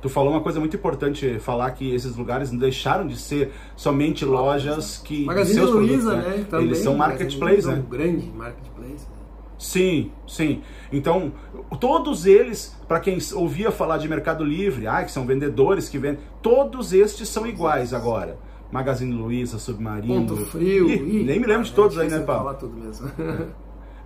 Tu 0.00 0.08
falou 0.08 0.32
uma 0.32 0.40
coisa 0.40 0.60
muito 0.60 0.76
importante, 0.76 1.38
falar 1.40 1.72
que 1.72 1.92
esses 1.92 2.16
lugares 2.16 2.52
não 2.52 2.58
deixaram 2.58 3.06
de 3.06 3.16
ser 3.16 3.52
somente 3.74 4.24
lojas 4.24 4.98
que 4.98 5.24
Magazine 5.24 5.58
seus 5.58 5.70
Luiza, 5.70 6.10
produtos, 6.10 6.30
né? 6.30 6.36
né? 6.38 6.46
Também, 6.48 6.66
Eles 6.66 6.78
são 6.78 6.96
marketplace, 6.96 7.66
né? 7.66 7.74
Um 7.74 7.90
grande 7.90 8.30
marketplace. 8.34 9.06
Né? 9.08 9.18
Sim, 9.58 10.12
sim. 10.26 10.62
Então, 10.92 11.32
todos 11.80 12.26
eles, 12.26 12.76
para 12.86 13.00
quem 13.00 13.18
ouvia 13.34 13.72
falar 13.72 13.98
de 13.98 14.08
Mercado 14.08 14.44
Livre, 14.44 14.86
ah, 14.86 15.02
que 15.02 15.10
são 15.10 15.26
vendedores 15.26 15.88
que 15.88 15.98
vendem, 15.98 16.20
todos 16.40 16.92
estes 16.92 17.28
são 17.28 17.44
iguais 17.44 17.92
agora. 17.92 18.38
Magazine 18.70 19.12
Luiza, 19.12 19.58
Submarino. 19.58 20.26
Ponto 20.26 20.36
Frio. 20.46 20.88
Ih, 20.88 21.24
nem 21.24 21.40
me 21.40 21.46
lembro 21.46 21.64
de 21.64 21.72
todos 21.72 21.98
aí, 21.98 22.08
né, 22.08 22.20
Paulo? 22.20 22.44
falar 22.44 22.54
tudo 22.54 22.76
mesmo. 22.76 23.10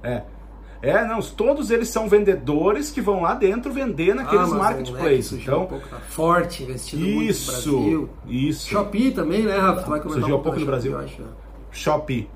é. 0.02 0.10
É, 0.10 0.24
não, 1.06 1.20
todos 1.20 1.70
eles 1.70 1.88
são 1.88 2.08
vendedores 2.08 2.90
que 2.90 3.00
vão 3.00 3.22
lá 3.22 3.34
dentro 3.34 3.72
vender 3.72 4.14
naqueles 4.14 4.46
Amazon, 4.46 4.58
marketplaces. 4.58 5.32
Né, 5.32 5.38
então, 5.42 5.62
um 5.62 5.66
pouco, 5.66 5.88
tá 5.88 5.98
forte, 6.00 6.64
investido 6.64 7.06
isso, 7.06 7.52
muito 7.52 7.66
no 7.66 7.80
Brasil. 7.80 8.10
Isso. 8.26 8.68
Shopee 8.68 9.10
também, 9.12 9.42
né, 9.42 9.56
Rafa? 9.56 9.88
vai 9.88 10.00
comentar 10.00 10.20
surgiu 10.20 10.36
um 10.36 10.42
pouco 10.42 10.58
no 10.58 10.66
Brasil. 10.66 10.92
Shopee, 10.92 11.24
Shopee. 11.70 12.28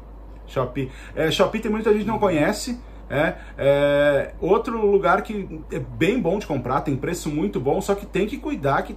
Shopee. 0.47 0.91
É, 1.17 1.31
Shopee 1.31 1.61
tem 1.61 1.71
muita 1.71 1.93
gente 1.93 2.05
que 2.05 2.09
não 2.09 2.21
conhece. 2.21 2.79
É, 3.09 3.35
é, 3.57 4.35
outro 4.41 4.85
lugar 4.85 5.23
que 5.23 5.61
é 5.71 5.79
bem 5.79 6.21
bom 6.21 6.39
de 6.39 6.47
comprar, 6.47 6.81
tem 6.81 6.97
preço 6.97 7.29
muito 7.31 7.61
bom, 7.61 7.81
só 7.81 7.95
que 7.95 8.05
tem 8.05 8.27
que 8.27 8.37
cuidar 8.37 8.83
que 8.83 8.97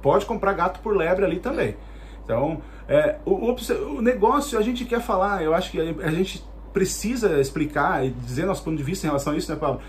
pode 0.00 0.26
comprar 0.26 0.52
gato 0.52 0.80
por 0.80 0.96
lebre 0.96 1.24
ali 1.24 1.38
também. 1.38 1.76
Então, 2.24 2.60
é, 2.88 3.16
o, 3.24 3.50
o, 3.50 3.56
o, 3.96 4.02
negócio 4.02 4.58
a 4.58 4.62
gente 4.62 4.84
quer 4.84 5.00
falar, 5.00 5.42
eu 5.42 5.54
acho 5.54 5.70
que 5.70 5.80
a, 5.80 6.06
a 6.06 6.10
gente 6.10 6.44
precisa 6.72 7.40
explicar 7.40 8.04
e 8.06 8.10
dizer 8.10 8.46
nosso 8.46 8.64
ponto 8.64 8.76
de 8.76 8.82
vista 8.82 9.06
em 9.06 9.08
relação 9.08 9.32
a 9.32 9.36
isso, 9.36 9.50
né, 9.50 9.58
Paulo? 9.58 9.80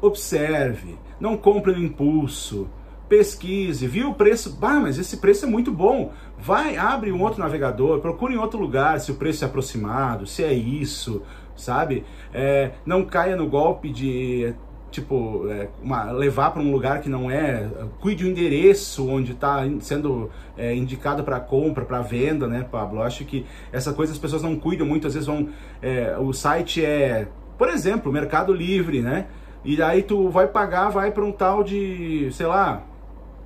Observe, 0.00 0.98
não 1.18 1.36
compre 1.36 1.72
no 1.72 1.78
impulso, 1.78 2.68
pesquise, 3.08 3.86
viu 3.86 4.10
o 4.10 4.14
preço, 4.14 4.56
bah, 4.56 4.78
mas 4.80 4.96
esse 4.96 5.16
preço 5.16 5.44
é 5.44 5.48
muito 5.48 5.72
bom. 5.72 6.12
Vai, 6.38 6.76
abre 6.76 7.10
um 7.10 7.20
outro 7.20 7.40
navegador, 7.40 8.00
procure 8.00 8.34
em 8.34 8.38
outro 8.38 8.58
lugar 8.58 9.00
se 9.00 9.10
o 9.10 9.16
preço 9.16 9.44
é 9.44 9.48
aproximado, 9.48 10.26
se 10.26 10.44
é 10.44 10.52
isso, 10.52 11.22
sabe? 11.56 12.04
É, 12.32 12.70
não 12.86 13.04
caia 13.04 13.36
no 13.36 13.48
golpe 13.48 13.90
de 13.90 14.54
tipo, 14.90 15.46
é, 15.48 15.68
uma, 15.82 16.10
levar 16.10 16.50
para 16.50 16.60
um 16.60 16.70
lugar 16.70 17.00
que 17.00 17.08
não 17.08 17.30
é, 17.30 17.68
cuide 18.00 18.24
o 18.24 18.28
endereço 18.28 19.08
onde 19.08 19.32
está 19.32 19.62
sendo 19.80 20.30
é, 20.56 20.74
indicado 20.74 21.22
para 21.22 21.38
compra, 21.40 21.84
para 21.84 22.00
venda, 22.00 22.46
né, 22.46 22.66
Pablo? 22.70 22.98
Eu 22.98 23.02
acho 23.04 23.24
que 23.24 23.46
essa 23.72 23.92
coisa 23.92 24.12
as 24.12 24.18
pessoas 24.18 24.42
não 24.42 24.56
cuidam 24.56 24.86
muito, 24.86 25.06
às 25.06 25.14
vezes 25.14 25.26
vão, 25.26 25.48
é, 25.80 26.16
o 26.18 26.32
site 26.32 26.84
é, 26.84 27.28
por 27.56 27.68
exemplo, 27.68 28.12
Mercado 28.12 28.52
Livre, 28.52 29.00
né? 29.00 29.26
E 29.64 29.80
aí 29.82 30.02
tu 30.02 30.28
vai 30.30 30.46
pagar, 30.46 30.88
vai 30.88 31.10
para 31.10 31.24
um 31.24 31.32
tal 31.32 31.62
de, 31.62 32.30
sei 32.32 32.46
lá... 32.46 32.82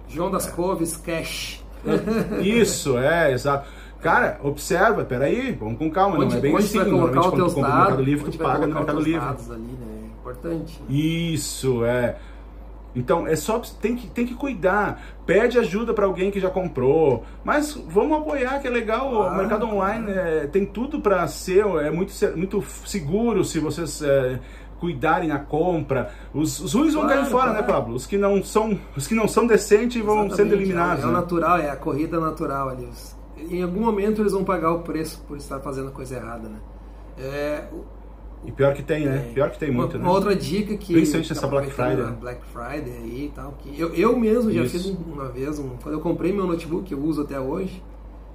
João 0.08 0.30
das 0.30 0.46
Coves 0.46 0.96
Cash. 0.96 1.64
Isso, 2.40 2.96
é, 2.98 3.32
exato. 3.32 3.68
Cara, 4.00 4.38
observa, 4.42 5.02
peraí, 5.02 5.52
vamos 5.52 5.78
com 5.78 5.90
calma, 5.90 6.18
onde, 6.18 6.32
não 6.32 6.36
é 6.36 6.40
bem 6.40 6.56
assim. 6.56 6.76
Normalmente 6.76 7.30
quando 7.30 7.46
tu 7.48 7.54
compra 7.54 7.70
no 7.70 7.78
Mercado 7.78 8.02
Livre, 8.02 8.30
tu 8.30 8.38
paga 8.38 8.66
no 8.66 8.74
Mercado 8.74 9.00
Livre. 9.00 9.26
Ali, 9.26 9.72
né? 9.80 9.93
Importante. 10.34 10.82
Isso, 10.88 11.84
é. 11.84 12.16
Então, 12.94 13.26
é 13.26 13.34
só 13.34 13.58
tem 13.58 13.96
que, 13.96 14.06
tem 14.06 14.24
que 14.24 14.34
cuidar. 14.34 15.02
Pede 15.26 15.58
ajuda 15.58 15.92
para 15.92 16.06
alguém 16.06 16.30
que 16.30 16.38
já 16.38 16.48
comprou. 16.48 17.24
Mas 17.42 17.74
vamos 17.88 18.18
apoiar, 18.18 18.60
que 18.60 18.68
é 18.68 18.70
legal. 18.70 19.22
Ah, 19.22 19.32
o 19.32 19.36
mercado 19.36 19.66
online 19.66 20.12
é, 20.12 20.46
tem 20.46 20.64
tudo 20.64 21.00
para 21.00 21.26
ser, 21.26 21.66
é 21.66 21.90
muito, 21.90 22.12
muito 22.36 22.62
seguro 22.86 23.44
se 23.44 23.58
vocês 23.58 24.00
é, 24.00 24.38
cuidarem 24.78 25.28
na 25.28 25.40
compra. 25.40 26.12
Os, 26.32 26.60
os 26.60 26.72
ruins 26.72 26.94
vão 26.94 27.08
cair 27.08 27.26
fora, 27.26 27.52
né, 27.52 27.62
Pablo? 27.62 27.96
Os 27.96 28.06
que 28.06 28.16
não 28.16 28.42
são, 28.44 28.78
os 28.96 29.06
que 29.06 29.14
não 29.14 29.26
são 29.26 29.46
decentes 29.46 30.00
vão 30.00 30.30
sendo 30.30 30.54
eliminados. 30.54 31.02
É, 31.02 31.06
é 31.06 31.08
o 31.08 31.12
né? 31.12 31.18
natural, 31.18 31.58
é 31.58 31.70
a 31.70 31.76
corrida 31.76 32.20
natural 32.20 32.68
ali. 32.68 32.88
Em 33.36 33.62
algum 33.62 33.80
momento 33.80 34.22
eles 34.22 34.32
vão 34.32 34.44
pagar 34.44 34.70
o 34.70 34.80
preço 34.80 35.20
por 35.26 35.36
estar 35.36 35.58
fazendo 35.58 35.88
a 35.88 35.90
coisa 35.90 36.14
errada, 36.14 36.48
né? 36.48 36.58
É, 37.18 37.64
e 38.46 38.52
pior 38.52 38.74
que 38.74 38.82
tem, 38.82 39.06
né? 39.06 39.30
Pior 39.32 39.50
que 39.50 39.58
tem 39.58 39.70
muito, 39.70 39.96
uma, 39.96 40.04
né? 40.04 40.10
outra 40.10 40.36
dica 40.36 40.76
que. 40.76 40.92
Principalmente 40.92 41.32
essa 41.32 41.46
Black 41.46 41.70
Friday. 41.70 42.12
Black 42.20 42.44
Friday 42.52 42.96
aí 43.02 43.24
e 43.26 43.32
tal. 43.34 43.52
Que 43.52 43.80
eu, 43.80 43.94
eu 43.94 44.18
mesmo 44.18 44.52
já 44.52 44.62
Isso. 44.62 44.72
fiz 44.72 44.86
uma 44.86 45.28
vez, 45.28 45.58
um, 45.58 45.70
quando 45.82 45.94
eu 45.94 46.00
comprei 46.00 46.32
meu 46.32 46.46
notebook, 46.46 46.84
que 46.84 46.94
eu 46.94 47.00
uso 47.00 47.22
até 47.22 47.40
hoje, 47.40 47.82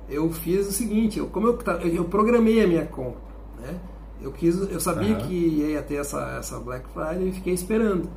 eu 0.10 0.32
fiz 0.32 0.68
o 0.68 0.72
seguinte, 0.72 1.20
eu, 1.20 1.28
como 1.28 1.48
eu, 1.48 1.60
eu 1.94 2.06
programei 2.06 2.64
a 2.64 2.68
minha 2.68 2.86
compra, 2.86 3.22
né? 3.62 3.80
Eu, 4.22 4.32
quis, 4.32 4.58
eu 4.70 4.80
sabia 4.80 5.16
uhum. 5.16 5.28
que 5.28 5.34
ia 5.34 5.82
ter 5.82 5.96
essa, 5.96 6.38
essa 6.40 6.60
Black 6.60 6.86
Friday 6.90 7.30
e 7.30 7.32
fiquei 7.32 7.54
esperando. 7.54 8.10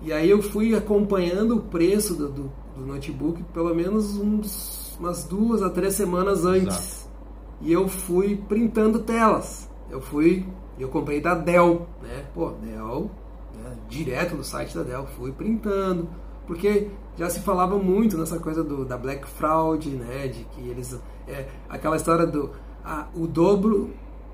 E 0.00 0.12
aí 0.12 0.30
eu 0.30 0.40
fui 0.40 0.74
acompanhando 0.74 1.56
o 1.56 1.60
preço 1.60 2.14
do, 2.14 2.28
do, 2.28 2.52
do 2.76 2.86
notebook 2.86 3.42
pelo 3.52 3.74
menos 3.74 4.16
uns, 4.16 4.96
umas 4.98 5.24
duas 5.24 5.62
a 5.62 5.68
três 5.68 5.94
semanas 5.94 6.44
antes. 6.44 6.76
Exato. 6.76 7.14
E 7.60 7.72
eu 7.72 7.88
fui 7.88 8.36
printando 8.48 9.00
telas. 9.00 9.68
Eu 9.90 10.00
fui 10.00 10.46
eu 10.78 10.88
comprei 10.88 11.20
da 11.20 11.34
Dell, 11.34 11.86
né? 12.02 12.24
Pô, 12.34 12.50
Dell, 12.50 13.10
né? 13.54 13.76
direto 13.88 14.34
no 14.34 14.42
site 14.42 14.76
da 14.76 14.82
Dell, 14.82 15.06
fui 15.06 15.30
printando, 15.30 16.08
porque 16.46 16.88
já 17.16 17.30
se 17.30 17.40
falava 17.40 17.78
muito 17.78 18.18
nessa 18.18 18.38
coisa 18.38 18.64
do, 18.64 18.84
da 18.84 18.96
Black 18.96 19.26
Fraud, 19.26 19.88
né? 19.90 20.28
De 20.28 20.44
que 20.44 20.68
eles. 20.68 20.98
É, 21.28 21.46
aquela 21.68 21.96
história 21.96 22.26
do. 22.26 22.50
Ah, 22.84 23.06
o 23.14 23.26
dobro 23.26 23.90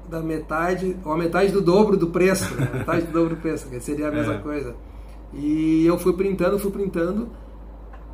da 0.09 0.21
metade, 0.21 0.97
ou 1.05 1.13
a 1.13 1.17
metade 1.17 1.53
do 1.53 1.61
dobro 1.61 1.97
do 1.97 2.09
preço, 2.09 2.53
né? 2.57 2.69
metade 2.75 3.07
do 3.07 3.13
dobro 3.13 3.37
do 3.37 3.41
preço, 3.41 3.69
que 3.69 3.79
seria 3.81 4.09
a 4.09 4.11
mesma 4.11 4.35
é. 4.35 4.39
coisa. 4.39 4.75
E 5.33 5.87
eu 5.87 5.97
fui 5.99 6.15
printando, 6.15 6.59
fui 6.59 6.71
printando. 6.71 7.29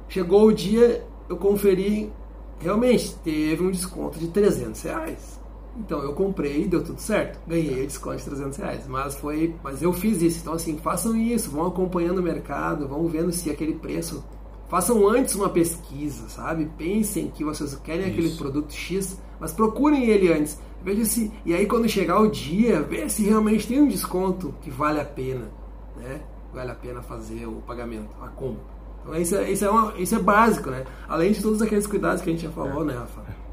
Chegou 0.09 0.47
o 0.47 0.52
dia, 0.52 1.07
eu 1.28 1.37
conferi, 1.37 2.12
realmente 2.59 3.14
teve 3.25 3.62
um 3.62 3.71
desconto 3.71 4.19
de 4.19 4.28
300 4.28 4.83
reais. 4.83 5.40
Então 5.78 6.02
eu 6.02 6.12
comprei, 6.12 6.66
deu 6.66 6.83
tudo 6.83 7.00
certo, 7.00 7.38
ganhei 7.47 7.83
o 7.83 7.87
desconto 7.87 8.16
de 8.16 8.25
300 8.25 8.59
reais. 8.59 8.87
Mas 8.87 9.14
foi, 9.16 9.54
mas 9.62 9.83
eu 9.83 9.92
fiz 9.92 10.23
isso. 10.23 10.40
Então 10.40 10.54
assim, 10.54 10.78
façam 10.78 11.16
isso, 11.16 11.50
vão 11.50 11.66
acompanhando 11.66 12.18
o 12.18 12.23
mercado, 12.23 12.88
vão 12.88 13.06
vendo 13.06 13.33
se 13.33 13.50
aquele 13.50 13.75
preço. 13.75 14.25
Façam 14.68 15.06
antes 15.09 15.35
uma 15.35 15.49
pesquisa, 15.49 16.28
sabe? 16.28 16.68
Pensem 16.76 17.30
que 17.30 17.45
vocês 17.45 17.75
querem 17.85 18.09
isso. 18.09 18.18
aquele 18.18 18.37
produto 18.37 18.73
X, 18.73 19.21
mas 19.38 19.52
procurem 19.52 20.06
ele 20.06 20.33
antes. 20.33 20.59
Veja 20.83 21.04
se 21.04 21.33
e 21.45 21.54
aí 21.54 21.66
quando 21.66 21.88
chegar 21.88 22.21
o 22.21 22.30
dia, 22.30 22.83
veja 22.83 23.09
se 23.09 23.25
realmente 23.25 23.66
tem 23.66 23.80
um 23.80 23.88
desconto 23.88 24.54
que 24.62 24.71
vale 24.71 25.00
a 25.00 25.04
pena, 25.04 25.50
né? 25.97 26.21
Vale 26.52 26.71
a 26.71 26.75
pena 26.75 27.02
fazer 27.02 27.47
o 27.47 27.62
pagamento, 27.66 28.09
a 28.21 28.28
compra. 28.28 28.76
Então 29.02 29.14
isso 29.21 29.37
é, 29.37 29.50
isso 29.50 29.64
é, 29.64 29.71
uma, 29.71 29.95
isso 29.97 30.14
é 30.14 30.18
básico, 30.18 30.71
né? 30.71 30.85
Além 31.09 31.33
de 31.33 31.40
todos 31.40 31.62
aqueles 31.62 31.87
cuidados 31.87 32.23
que 32.23 32.30
a 32.30 32.33
gente 32.33 32.42
já 32.42 32.50
falou, 32.50 32.83
é. 32.83 32.87
né, 32.87 32.95
Rafa? 32.95 33.45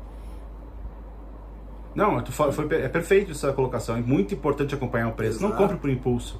Não, 1.95 2.21
tu 2.21 2.31
foi, 2.31 2.51
foi, 2.51 2.65
é 2.81 2.87
perfeito 2.87 3.31
essa 3.31 3.51
colocação. 3.53 3.95
É 3.95 4.01
muito 4.01 4.33
importante 4.33 4.73
acompanhar 4.73 5.09
o 5.09 5.13
preço. 5.13 5.39
Exato. 5.39 5.51
Não 5.51 5.57
compre 5.57 5.77
por 5.77 5.89
impulso. 5.89 6.39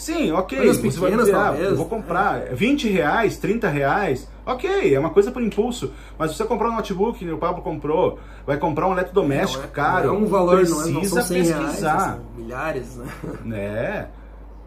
Sim, 0.00 0.32
ok. 0.32 0.56
Coisas 0.56 0.78
você 0.78 0.98
vai 0.98 1.14
dizer, 1.14 1.34
ah, 1.34 1.54
eu 1.58 1.76
vou 1.76 1.84
comprar 1.84 2.46
é. 2.46 2.54
20 2.54 2.88
reais, 2.88 3.36
30 3.36 3.68
reais. 3.68 4.26
Ok, 4.46 4.94
é 4.94 4.98
uma 4.98 5.10
coisa 5.10 5.30
por 5.30 5.42
impulso. 5.42 5.92
Mas 6.18 6.34
você 6.34 6.42
comprar 6.44 6.70
um 6.70 6.74
notebook, 6.74 7.30
o 7.30 7.36
Pablo 7.36 7.62
comprou, 7.62 8.18
vai 8.46 8.56
comprar 8.56 8.88
um 8.88 8.92
eletrodoméstico 8.92 9.64
é, 9.64 9.68
caro. 9.68 10.08
É 10.08 10.12
um 10.12 10.24
valor, 10.24 10.56
precisa 10.56 10.84
não, 10.84 10.88
é, 10.88 10.92
não 10.92 11.04
são 11.04 11.22
100 11.22 11.36
pesquisar. 11.44 11.98
Reais, 11.98 12.14
são 12.14 12.24
milhares, 12.34 12.96
né? 12.96 13.06
É. 13.52 14.06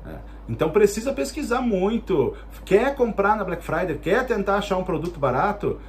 é. 0.07 0.15
Então 0.47 0.69
precisa 0.69 1.11
pesquisar 1.13 1.61
muito. 1.61 2.35
Quer 2.63 2.93
comprar 2.93 3.35
na 3.35 3.43
Black 3.43 3.63
Friday? 3.63 3.97
Quer 3.97 4.27
tentar 4.27 4.57
achar 4.57 4.77
um 4.77 4.83
produto 4.83 5.19
barato? 5.19 5.79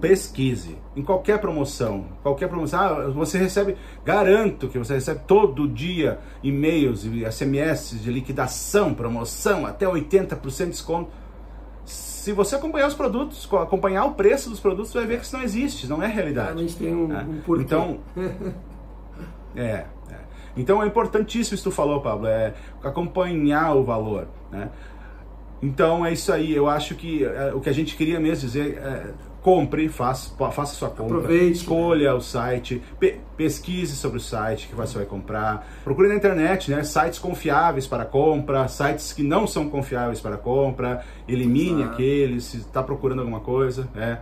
Pesquise 0.00 0.78
em 0.94 1.02
qualquer 1.02 1.38
promoção, 1.38 2.06
qualquer 2.22 2.48
promoção, 2.48 2.80
ah, 2.80 3.08
você 3.08 3.38
recebe, 3.38 3.76
garanto 4.04 4.68
que 4.68 4.78
você 4.78 4.94
recebe 4.94 5.20
todo 5.26 5.68
dia 5.68 6.18
e-mails 6.42 7.04
e 7.04 7.24
SMS 7.30 8.00
de 8.00 8.10
liquidação, 8.10 8.94
promoção, 8.94 9.66
até 9.66 9.86
80% 9.86 10.64
de 10.64 10.70
desconto. 10.70 11.10
Se 11.84 12.32
você 12.32 12.56
acompanhar 12.56 12.86
os 12.86 12.94
produtos, 12.94 13.48
acompanhar 13.52 14.04
o 14.04 14.12
preço 14.12 14.50
dos 14.50 14.60
produtos, 14.60 14.92
vai 14.92 15.06
ver 15.06 15.18
que 15.18 15.24
isso 15.24 15.36
não 15.36 15.42
existe, 15.42 15.86
não 15.86 16.02
é 16.02 16.06
realidade. 16.06 16.52
A 16.52 16.56
gente 16.56 16.76
tem 16.76 16.94
um, 16.94 17.12
é. 17.12 17.22
um 17.22 17.40
porquê. 17.40 17.64
Então, 17.64 17.98
é, 19.56 19.62
é. 19.62 19.86
Então 20.56 20.82
é 20.82 20.86
importantíssimo 20.86 21.54
isso 21.54 21.64
que 21.64 21.70
tu 21.70 21.74
falou, 21.74 22.00
Pablo, 22.00 22.26
é 22.26 22.54
acompanhar 22.82 23.74
o 23.74 23.82
valor, 23.82 24.28
né? 24.50 24.70
Então 25.62 26.04
é 26.04 26.12
isso 26.12 26.32
aí, 26.32 26.54
eu 26.54 26.68
acho 26.68 26.94
que 26.94 27.24
é, 27.24 27.52
o 27.54 27.60
que 27.60 27.68
a 27.68 27.72
gente 27.72 27.94
queria 27.94 28.18
mesmo 28.18 28.48
dizer 28.48 28.78
é, 28.78 29.12
compre, 29.42 29.88
faça, 29.88 30.30
faça 30.50 30.74
sua 30.74 30.90
compra, 30.90 31.16
Aproveite, 31.16 31.58
escolha 31.58 32.10
né? 32.10 32.14
o 32.14 32.20
site, 32.20 32.82
pe 32.98 33.18
pesquise 33.36 33.96
sobre 33.96 34.18
o 34.18 34.20
site 34.20 34.68
que 34.68 34.74
você 34.74 34.98
vai 34.98 35.06
comprar, 35.06 35.66
procure 35.82 36.08
na 36.08 36.14
internet, 36.14 36.70
né, 36.70 36.84
sites 36.84 37.18
confiáveis 37.18 37.86
para 37.86 38.04
compra, 38.04 38.68
sites 38.68 39.14
que 39.14 39.22
não 39.22 39.46
são 39.46 39.70
confiáveis 39.70 40.20
para 40.20 40.36
compra, 40.36 41.02
elimine 41.26 41.80
Exato. 41.80 41.94
aqueles, 41.94 42.44
se 42.44 42.58
está 42.58 42.82
procurando 42.82 43.20
alguma 43.20 43.40
coisa, 43.40 43.88
né, 43.94 44.20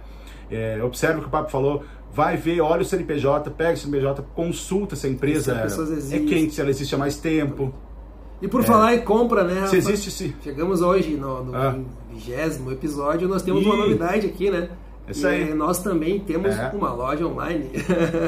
é, 0.49 0.81
observe 0.85 1.19
o 1.19 1.23
que 1.23 1.27
o 1.27 1.31
Papo 1.31 1.51
falou, 1.51 1.83
vai 2.13 2.37
ver, 2.37 2.61
olha 2.61 2.83
o 2.83 2.85
CNPJ, 2.85 3.51
pega 3.51 3.73
o 3.73 3.77
CNPJ, 3.77 4.23
consulta 4.37 4.95
se 4.95 5.09
a 5.09 5.11
empresa 5.11 5.69
se 5.69 6.15
é 6.15 6.21
quente, 6.21 6.55
se 6.55 6.61
ela 6.61 6.71
existe 6.71 6.95
há 6.95 6.99
mais 6.99 7.17
tempo. 7.17 7.75
E 8.41 8.47
por 8.47 8.61
é. 8.61 8.65
falar 8.65 8.95
em 8.95 9.01
compra, 9.01 9.43
né? 9.43 9.67
Se 9.67 9.77
existe, 9.77 10.13
sim. 10.13 10.33
Chegamos 10.43 10.81
hoje 10.81 11.17
no, 11.17 11.43
no 11.43 11.57
ah. 11.57 11.77
vigésimo 12.09 12.71
episódio, 12.71 13.27
nós 13.27 13.43
temos 13.43 13.67
uma 13.67 13.77
novidade 13.77 14.27
aqui, 14.27 14.49
né? 14.49 14.71
Isso 15.11 15.27
aí. 15.27 15.53
nós 15.55 15.83
também 15.83 16.21
temos 16.21 16.55
é. 16.55 16.71
uma 16.75 16.93
loja 16.93 17.27
online. 17.27 17.71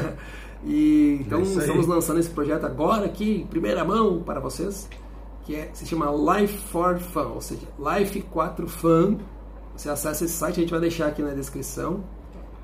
e 0.65 1.19
então 1.21 1.43
estamos 1.43 1.87
lançando 1.87 2.21
esse 2.21 2.31
projeto 2.31 2.65
agora 2.65 3.07
aqui, 3.07 3.43
em 3.43 3.47
primeira 3.47 3.85
mão 3.85 4.23
para 4.23 4.41
vocês, 4.41 4.89
que 5.45 5.55
é, 5.55 5.71
se 5.73 5.87
chama 5.87 6.11
Life 6.39 6.59
for 6.69 6.99
Fun, 6.99 7.33
ou 7.35 7.41
seja, 7.41 7.67
Life 7.79 8.21
4 8.23 8.67
Fun. 8.69 9.19
Você 9.77 9.89
acessa 9.89 10.25
esse 10.25 10.35
site, 10.35 10.59
a 10.59 10.61
gente 10.61 10.71
vai 10.71 10.81
deixar 10.81 11.07
aqui 11.09 11.23
na 11.23 11.33
descrição. 11.33 12.05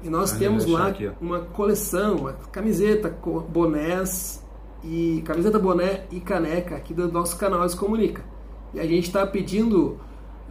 E 0.02 0.10
nós 0.10 0.32
temos 0.32 0.66
lá 0.66 0.88
aqui, 0.88 1.10
uma 1.20 1.40
coleção, 1.40 2.16
uma 2.16 2.32
camiseta, 2.32 3.08
bonés 3.48 4.44
e 4.84 5.22
camiseta, 5.24 5.58
boné 5.58 6.04
e 6.10 6.20
caneca 6.20 6.76
aqui 6.76 6.92
do 6.94 7.10
nosso 7.10 7.36
canal 7.36 7.68
Se 7.68 7.76
Comunica. 7.76 8.22
E 8.74 8.80
a 8.80 8.84
gente 8.84 9.06
está 9.06 9.26
pedindo 9.26 9.98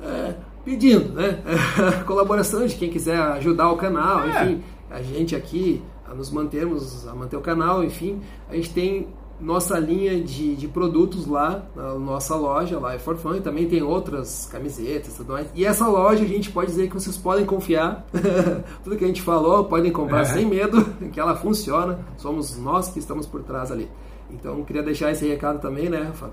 é, 0.02 0.36
pedindo, 0.66 1.14
né? 1.14 1.40
colaboração 2.06 2.66
de 2.66 2.76
quem 2.76 2.90
quiser 2.90 3.18
ajudar 3.18 3.72
o 3.72 3.78
canal, 3.78 4.24
é. 4.24 4.30
enfim, 4.30 4.64
a 4.90 5.02
gente 5.02 5.36
aqui 5.36 5.82
a 6.10 6.14
nos 6.14 6.32
mantermos, 6.32 7.08
a 7.08 7.14
manter 7.14 7.38
o 7.38 7.42
canal, 7.42 7.84
enfim, 7.84 8.20
a 8.50 8.56
gente 8.56 8.74
tem 8.74 9.08
nossa 9.40 9.78
linha 9.78 10.22
de, 10.22 10.56
de 10.56 10.68
produtos 10.68 11.28
lá 11.28 11.66
na 11.76 11.96
nossa 11.96 12.36
loja, 12.36 12.80
lá 12.80 12.94
é 12.94 13.00
For 13.00 13.18
Fun, 13.18 13.42
também 13.42 13.68
tem 13.68 13.84
outras 13.84 14.48
camisetas 14.50 15.16
tudo 15.16 15.34
mais. 15.34 15.48
E 15.54 15.66
essa 15.66 15.88
loja 15.88 16.24
a 16.24 16.28
gente 16.28 16.52
pode 16.52 16.68
dizer 16.68 16.88
que 16.88 16.94
vocês 16.94 17.18
podem 17.18 17.46
confiar, 17.46 18.06
tudo 18.84 18.96
que 18.96 19.04
a 19.04 19.08
gente 19.08 19.22
falou, 19.22 19.66
podem 19.66 19.92
comprar 19.92 20.22
é. 20.22 20.26
sem 20.26 20.46
medo, 20.46 20.84
que 21.12 21.20
ela 21.20 21.36
funciona, 21.36 22.00
somos 22.18 22.58
nós 22.58 22.90
que 22.90 23.00
estamos 23.00 23.26
por 23.26 23.44
trás 23.44 23.72
ali. 23.72 23.90
Então 24.32 24.64
queria 24.64 24.82
deixar 24.82 25.12
esse 25.12 25.28
recado 25.28 25.60
também, 25.60 25.90
né, 25.90 26.04
Rafa, 26.04 26.32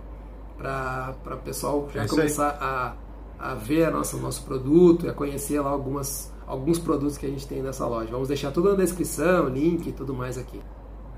para 0.57 1.35
o 1.35 1.39
pessoal 1.39 1.89
já 1.93 2.05
é 2.05 2.07
começar 2.09 2.57
a 2.61 2.95
a 3.43 3.55
ver 3.55 3.87
a 3.87 3.91
nossa, 3.91 4.17
nosso 4.19 4.45
produto 4.45 5.07
e 5.07 5.09
a 5.09 5.13
conhecer 5.13 5.61
lá 5.61 5.71
algumas, 5.71 6.33
alguns 6.47 6.79
produtos 6.79 7.19
que 7.19 7.27
a 7.27 7.29
gente 7.29 7.47
tem 7.47 7.61
nessa 7.61 7.85
loja. 7.85 8.09
Vamos 8.13 8.29
deixar 8.29 8.53
tudo 8.53 8.71
na 8.71 8.77
descrição, 8.77 9.49
link 9.49 9.89
e 9.89 9.93
tudo 9.93 10.15
mais 10.15 10.39
aqui. 10.39 10.61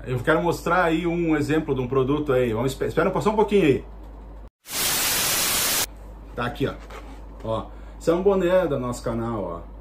Eu 0.07 0.17
quero 0.19 0.41
mostrar 0.41 0.83
aí 0.85 1.05
um 1.05 1.37
exemplo 1.37 1.75
de 1.75 1.81
um 1.81 1.87
produto 1.87 2.33
aí. 2.33 2.51
Vamos 2.51 2.79
espera 2.81 3.11
passar 3.11 3.29
um 3.29 3.35
pouquinho 3.35 3.65
aí. 3.65 3.85
Tá 6.35 6.47
aqui, 6.47 6.67
ó. 6.67 6.73
Ó, 7.43 7.67
isso 7.99 8.09
é 8.09 8.13
um 8.15 8.23
boné 8.23 8.65
do 8.65 8.79
nosso 8.79 9.03
canal, 9.03 9.43
ó. 9.43 9.75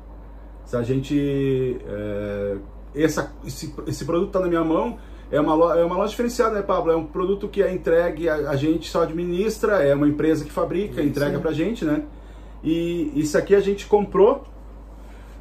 Se 0.66 0.76
a 0.76 0.82
gente 0.82 1.78
é, 1.86 2.56
essa, 2.94 3.32
esse, 3.46 3.74
esse 3.86 4.04
produto 4.04 4.32
tá 4.32 4.40
na 4.40 4.48
minha 4.48 4.64
mão, 4.64 4.98
é 5.30 5.40
uma, 5.40 5.54
loja, 5.54 5.80
é 5.80 5.84
uma 5.84 5.96
loja 5.96 6.10
diferenciada, 6.10 6.54
né, 6.54 6.62
Pablo? 6.62 6.92
É 6.92 6.96
um 6.96 7.06
produto 7.06 7.48
que 7.48 7.62
é 7.62 7.72
entregue, 7.72 8.28
a, 8.28 8.50
a 8.50 8.56
gente 8.56 8.90
só 8.90 9.02
administra, 9.02 9.82
é 9.82 9.94
uma 9.94 10.06
empresa 10.06 10.44
que 10.44 10.50
fabrica, 10.50 11.00
Isso. 11.00 11.08
entrega 11.08 11.38
pra 11.38 11.52
gente, 11.52 11.86
né? 11.86 12.04
E 12.64 13.12
isso 13.14 13.37
aqui 13.37 13.54
a 13.54 13.61
gente 13.61 13.87
comprou, 13.87 14.44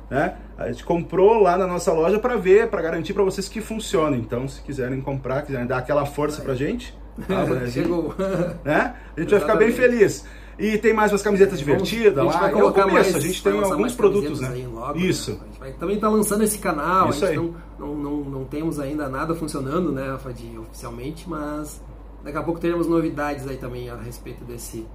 né? 0.10 0.36
A 0.58 0.68
gente 0.68 0.84
comprou 0.84 1.42
lá 1.42 1.58
na 1.58 1.66
nossa 1.66 1.92
loja 1.92 2.20
para 2.20 2.36
ver, 2.36 2.68
para 2.70 2.82
garantir 2.82 3.14
para 3.14 3.24
vocês 3.24 3.48
que 3.48 3.62
funciona. 3.62 4.16
Então, 4.16 4.48
se 4.48 4.62
quiserem 4.62 5.02
comprar, 5.02 5.42
quiserem 5.42 5.66
dar 5.66 5.78
aquela 5.78 6.06
força 6.06 6.42
pra 6.42 6.54
gente, 6.54 6.96
tá, 7.28 7.68
Chegou. 7.68 8.14
Né? 8.64 8.94
A 9.16 9.20
gente 9.20 9.32
vai 9.32 9.40
ficar 9.40 9.56
bem 9.56 9.72
feliz. 9.72 10.26
E 10.58 10.78
tem 10.78 10.94
mais 10.94 11.12
umas 11.12 11.22
camisetas 11.22 11.58
divertidas 11.58 12.24
lá. 12.24 12.50
É 12.50 12.56
o 12.56 12.72
começo, 12.72 12.92
mais, 12.92 13.16
a 13.16 13.20
gente 13.20 13.44
tem 13.44 13.60
alguns 13.60 13.96
produtos, 13.96 14.40
né? 14.40 14.68
Logo, 14.72 15.00
Isso. 15.00 15.32
Né? 15.32 15.38
A 15.42 15.46
gente 15.48 15.60
vai, 15.60 15.72
também 15.74 15.96
está 15.96 16.10
lançando 16.10 16.44
esse 16.44 16.60
canal, 16.60 17.10
Isso 17.10 17.26
a 17.26 17.30
gente 17.30 17.38
não, 17.38 17.56
não, 17.80 17.96
não, 17.96 18.18
não, 18.18 18.46
temos 18.46 18.80
ainda 18.80 19.10
nada 19.10 19.34
funcionando, 19.34 19.92
né, 19.92 20.16
Fadi, 20.22 20.58
oficialmente, 20.60 21.28
mas 21.28 21.82
daqui 22.24 22.38
a 22.38 22.44
pouco 22.44 22.60
teremos 22.60 22.88
novidades 22.88 23.48
aí 23.48 23.58
também 23.58 23.90
a 23.90 23.96
respeito 23.96 24.44
desse, 24.44 24.86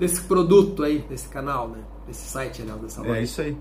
desse 0.00 0.22
produto 0.22 0.82
aí, 0.82 1.04
desse 1.08 1.28
canal, 1.28 1.68
né? 1.68 1.78
Desse 2.06 2.26
site, 2.26 2.62
aliás, 2.62 2.80
dessa 2.80 3.02
loja. 3.02 3.18
É 3.18 3.22
isso 3.22 3.42
aí. 3.42 3.56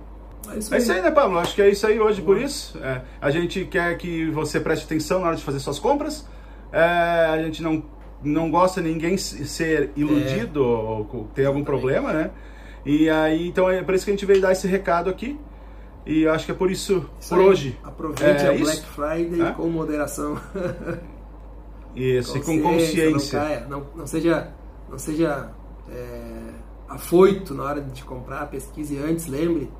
É 0.47 0.57
isso, 0.57 0.73
é 0.73 0.77
isso 0.77 0.91
aí, 0.93 1.01
né, 1.01 1.11
Pablo? 1.11 1.37
Acho 1.37 1.53
que 1.53 1.61
é 1.61 1.69
isso 1.69 1.85
aí 1.85 1.99
hoje, 1.99 2.21
por 2.21 2.37
isso. 2.37 2.77
É, 2.79 3.01
a 3.19 3.29
gente 3.29 3.65
quer 3.65 3.97
que 3.97 4.31
você 4.31 4.57
preste 4.57 4.85
atenção 4.85 5.19
na 5.19 5.27
hora 5.27 5.35
de 5.35 5.43
fazer 5.43 5.59
suas 5.59 5.77
compras. 5.77 6.25
É, 6.71 6.79
a 6.79 7.43
gente 7.43 7.61
não, 7.61 7.83
não 8.23 8.49
gosta 8.49 8.81
de 8.81 8.87
ninguém 8.87 9.17
ser 9.17 9.91
iludido 9.97 10.61
é. 10.61 10.63
ou 10.63 11.29
ter 11.35 11.45
algum 11.45 11.63
problema, 11.63 12.13
né? 12.13 12.31
E 12.85 13.09
aí, 13.09 13.45
então 13.45 13.69
é 13.69 13.83
por 13.83 13.93
isso 13.93 14.05
que 14.05 14.11
a 14.11 14.13
gente 14.13 14.25
veio 14.25 14.41
dar 14.41 14.53
esse 14.53 14.65
recado 14.65 15.09
aqui. 15.09 15.37
E 16.05 16.25
acho 16.25 16.45
que 16.45 16.51
é 16.51 16.55
por 16.55 16.71
isso, 16.71 17.05
isso 17.19 17.35
por 17.35 17.41
aí. 17.41 17.45
hoje. 17.45 17.79
Aproveite 17.83 18.45
é, 18.45 18.49
a 18.49 18.53
Black 18.53 18.81
Friday 18.85 19.53
com 19.55 19.67
moderação. 19.67 20.39
Isso, 21.95 22.37
e 22.37 22.41
com 22.41 22.61
consciência. 22.61 23.39
Não, 23.39 23.47
caia, 23.47 23.67
não, 23.67 23.87
não 23.95 24.07
seja, 24.07 24.53
não 24.87 24.99
seja 24.99 25.49
é, 25.91 26.53
afoito 26.87 27.53
na 27.53 27.63
hora 27.63 27.81
de 27.81 28.03
comprar, 28.03 28.47
pesquise 28.47 28.97
antes, 28.97 29.27
lembre. 29.27 29.71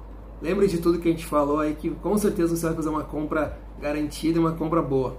Lembre 0.41 0.67
de 0.67 0.78
tudo 0.78 1.00
que 1.00 1.10
a 1.10 1.12
gente 1.12 1.26
falou 1.26 1.60
aí, 1.60 1.76
que 1.76 1.89
com 1.89 2.17
certeza 2.17 2.56
você 2.56 2.65
vai 2.67 2.76
fazer 2.76 2.89
uma 2.89 3.04
compra 3.04 3.58
garantida 3.80 4.38
e 4.38 4.41
uma 4.41 4.54
compra 4.54 4.82
boa. 4.82 5.17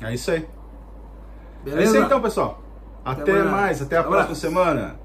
É 0.00 0.14
isso 0.14 0.30
aí. 0.30 0.46
Beleza? 1.64 1.82
É 1.82 1.84
isso 1.84 1.96
aí 1.96 2.02
então, 2.04 2.20
pessoal. 2.20 2.62
Até, 3.04 3.22
até 3.22 3.42
mais, 3.42 3.82
até 3.82 3.96
a 3.96 4.04
próxima 4.04 4.34
semana. 4.34 5.00